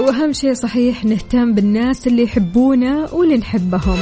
وأهم 0.00 0.32
شيء 0.32 0.54
صحيح 0.54 1.04
نهتم 1.04 1.54
بالناس 1.54 2.06
اللي 2.06 2.22
يحبونا 2.22 3.08
واللي 3.12 3.36
نحبهم. 3.36 3.98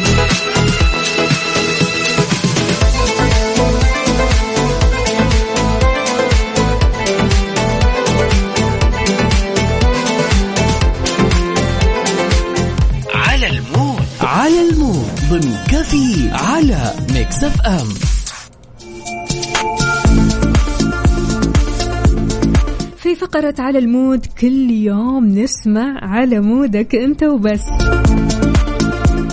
كافيين 15.41 16.31
على 16.33 16.95
Mix 17.15 17.45
FM. 17.45 17.89
في 22.97 23.15
فقرة 23.15 23.55
على 23.59 23.79
ال 23.79 23.88
mood 23.88 24.27
كل 24.41 24.71
يوم 24.71 25.27
نسمع 25.27 25.99
على 26.03 26.41
mood 26.41 26.84
ك 26.84 26.95
انت 26.95 27.23
وبس. 27.23 27.61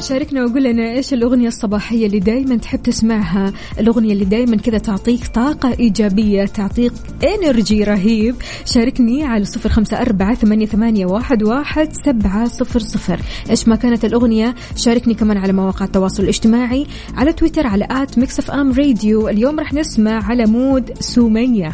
شاركنا 0.10 0.46
وقول 0.46 0.63
لنا 0.63 0.91
إيش 0.91 1.13
الأغنية 1.13 1.48
الصباحية 1.48 2.06
اللي 2.06 2.20
دائما 2.20 2.58
تحب 2.58 2.84
تسمعها؟ 2.84 3.54
الأغنية 3.80 4.13
اللي 4.13 4.26
دائما 4.26 4.58
كذا 4.58 4.78
تعطيك 4.78 5.28
طاقة 5.28 5.76
إيجابية 5.80 6.46
تعطيك 6.46 6.91
energy 7.24 7.84
رهيب. 7.84 8.36
شاركني 8.65 9.24
على 9.24 9.46
صفر 9.46 9.70
خمسة 9.70 10.02
أربعة 10.02 10.36
ثمانية, 10.36 10.65
ثمانية 10.65 11.06
واحد, 11.06 11.43
واحد 11.43 11.93
سبعة 12.06 12.48
صفر 12.48 12.80
صفر. 12.80 13.20
إيش 13.50 13.67
ما 13.67 13.76
كانت 13.76 14.06
الأغنية؟ 14.06 14.56
شاركني 14.76 15.13
كمان 15.13 15.38
على 15.38 15.54
مواقع 15.54 15.86
التواصل 15.86 16.24
الاجتماعي 16.24 16.88
على 17.15 17.34
تويتر 17.34 17.67
على 17.67 17.88
at 17.92 18.18
Mix 18.18 18.40
FM 18.40 18.72
Radio. 18.72 19.30
اليوم 19.30 19.60
راح 19.60 19.74
نسمع 19.74 20.24
على 20.24 20.46
mood 20.46 20.92
سميه 21.00 21.72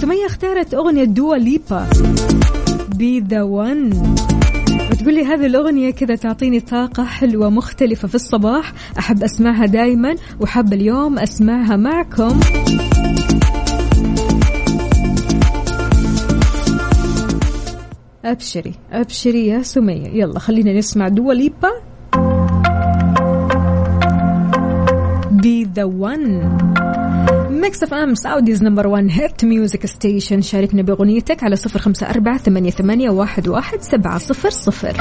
سميه 0.00 0.26
اختارت 0.26 0.74
أغنية 0.74 1.04
دوا 1.04 1.36
ليبا 1.36 1.86
Be 2.96 3.20
the 3.20 3.42
One 3.42 3.90
بتقول 5.00 5.14
لي 5.14 5.24
هذه 5.24 5.46
الأغنية 5.46 5.90
كذا 5.90 6.14
تعطيني 6.14 6.60
طاقة 6.60 7.04
حلوة 7.04 7.50
مختلفة 7.50 8.08
في 8.08 8.14
الصباح. 8.14 8.72
أحب 8.98 9.22
أسمعها 9.22 9.66
دايما 9.66 10.14
وحب 10.40 10.72
اليوم 10.72 11.18
أسمعها 11.18 11.76
معكم. 11.76 12.40
أبشري 18.24 18.74
أبشري 18.92 19.46
يا 19.46 19.62
سمية. 19.62 20.08
يلا 20.08 20.38
خلينا 20.38 20.72
نسمع 20.72 21.08
دوا 21.08 21.70
ليبا 25.42 25.64
Be 25.64 25.84
the 25.84 26.58
One 27.50 27.82
Mix 27.82 27.94
FM 27.94 28.14
Saudi's 28.14 28.62
number 28.62 28.86
1 28.86 29.08
hit 29.10 29.44
music 29.44 29.86
station 29.86 30.40
شاركنا 30.40 30.82
باغنيتك 30.82 31.42
على 31.42 31.56
صفر 31.56 31.78
خمسة 31.78 32.10
أربعة 32.10 32.38
ثمانية, 32.38 32.70
ثمانية 32.70 33.10
واحد, 33.10 33.48
واحد 33.48 33.82
سبعة 33.82 34.18
صفر 34.18 34.50
صفر 34.50 34.96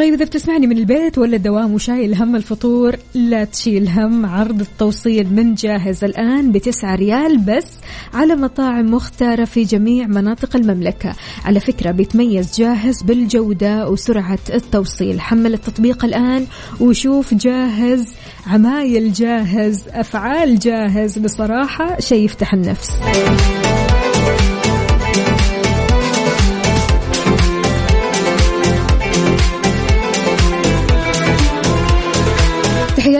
طيب 0.00 0.14
إذا 0.14 0.24
بتسمعني 0.24 0.66
من 0.66 0.78
البيت 0.78 1.18
ولا 1.18 1.36
الدوام 1.36 1.74
وشايل 1.74 2.14
هم 2.14 2.36
الفطور 2.36 2.96
لا 3.14 3.44
تشيل 3.44 3.88
هم 3.88 4.26
عرض 4.26 4.60
التوصيل 4.60 5.34
من 5.34 5.54
جاهز 5.54 6.04
الآن 6.04 6.52
بتسعة 6.52 6.94
ريال 6.94 7.38
بس 7.38 7.78
على 8.14 8.34
مطاعم 8.36 8.86
مختارة 8.94 9.44
في 9.44 9.64
جميع 9.64 10.06
مناطق 10.06 10.56
المملكة. 10.56 11.14
على 11.44 11.60
فكرة 11.60 11.90
بيتميز 11.90 12.58
جاهز 12.58 13.02
بالجودة 13.02 13.88
وسرعة 13.88 14.38
التوصيل. 14.54 15.20
حمل 15.20 15.54
التطبيق 15.54 16.04
الآن 16.04 16.46
وشوف 16.80 17.34
جاهز 17.34 18.14
عمايل 18.46 19.12
جاهز 19.12 19.88
أفعال 19.88 20.58
جاهز. 20.58 21.18
بصراحة 21.18 22.00
شيء 22.00 22.24
يفتح 22.24 22.54
النفس. 22.54 22.90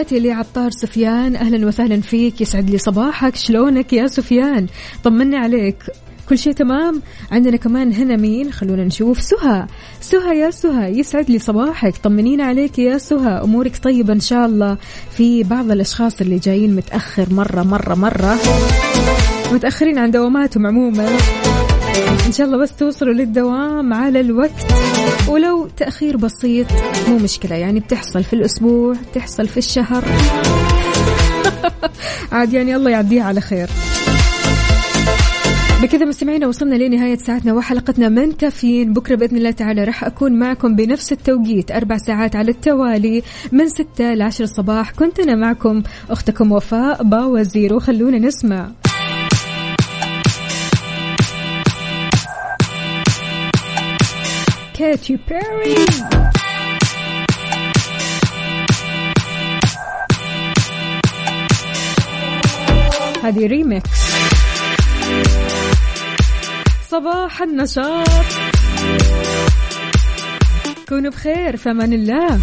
تحياتي 0.02 0.28
لعطار 0.28 0.70
سفيان. 0.70 1.36
أهلا 1.36 1.66
وسهلا 1.66 2.00
فيك. 2.00 2.40
يسعد 2.40 2.70
لي 2.70 2.78
صباحك. 2.78 3.36
شلونك 3.36 3.92
يا 3.92 4.06
سفيان؟ 4.06 4.66
طمني 5.04 5.36
عليك. 5.36 5.76
كل 6.28 6.38
شيء 6.38 6.52
تمام؟ 6.52 7.02
عندنا 7.32 7.56
كمان 7.56 7.92
هنا 7.92 8.16
مين؟ 8.16 8.52
خلونا 8.52 8.84
نشوف. 8.84 9.20
سهى. 9.20 9.66
سهى 10.00 10.38
يا 10.38 10.50
سهى. 10.50 10.98
يسعد 10.98 11.30
لي 11.30 11.38
صباحك. 11.38 11.96
طمنين 11.96 12.40
عليك 12.40 12.78
يا 12.78 12.98
سهى. 12.98 13.40
أمورك 13.44 13.76
طيبة 13.76 14.12
إن 14.12 14.20
شاء 14.20 14.46
الله. 14.46 14.76
في 15.10 15.42
بعض 15.42 15.70
الأشخاص 15.70 16.20
اللي 16.20 16.38
جايين 16.38 16.76
متأخر 16.76 17.34
مرة 17.34 17.62
مرة 17.62 17.94
مرة. 17.94 18.38
متأخرين 19.52 19.98
عن 19.98 20.10
دواماتهم 20.10 20.66
عموما. 20.66 21.08
إن 22.26 22.32
شاء 22.32 22.46
الله 22.46 22.58
بس 22.58 22.76
توصلوا 22.76 23.14
للدوام 23.14 23.94
على 23.94 24.20
الوقت. 24.20 24.66
ولو 25.28 25.68
تأخير 25.76 26.16
بسيط 26.16 26.66
مو 27.08 27.18
مشكلة. 27.18 27.56
يعني 27.56 27.80
بتحصل 27.80 28.24
في 28.24 28.32
الأسبوع 28.32 28.94
تحصل 29.14 29.48
في 29.48 29.56
الشهر. 29.56 30.04
عاد 32.32 32.52
يعني 32.52 32.76
الله 32.76 32.90
يعديها 32.90 33.24
على 33.24 33.40
خير. 33.40 33.70
بكذا 35.82 36.04
مستمعينا 36.04 36.46
وصلنا 36.46 36.74
لنهاية 36.74 37.16
ساعتنا 37.16 37.52
وحلقتنا 37.52 38.08
من 38.08 38.32
كافيين. 38.32 38.92
بكرة 38.92 39.14
بإذن 39.14 39.36
الله 39.36 39.50
تعالى 39.50 39.84
راح 39.84 40.04
أكون 40.04 40.38
معكم 40.38 40.76
بنفس 40.76 41.12
التوقيت. 41.12 41.70
أربع 41.70 41.96
ساعات 41.96 42.36
على 42.36 42.50
التوالي 42.50 43.22
من 43.52 43.68
ستة 43.68 44.14
لعشر 44.14 44.44
الصباح 44.44 44.90
كنت 44.90 45.20
أنا 45.20 45.34
معكم 45.34 45.82
أختكم 46.10 46.52
وفاء 46.52 47.02
باوزير 47.02 47.74
وخلونا 47.74 48.18
نسمع. 48.18 48.72
كاتي 54.80 55.18
بيري 55.28 55.84
هذه 63.22 63.46
ريميكس 63.46 63.90
صباح 66.90 67.42
النشاط. 67.42 68.08
كونوا 70.88 71.10
بخير 71.10 71.56
في 71.56 71.70
أمان 71.70 71.92
الله. 71.92 72.40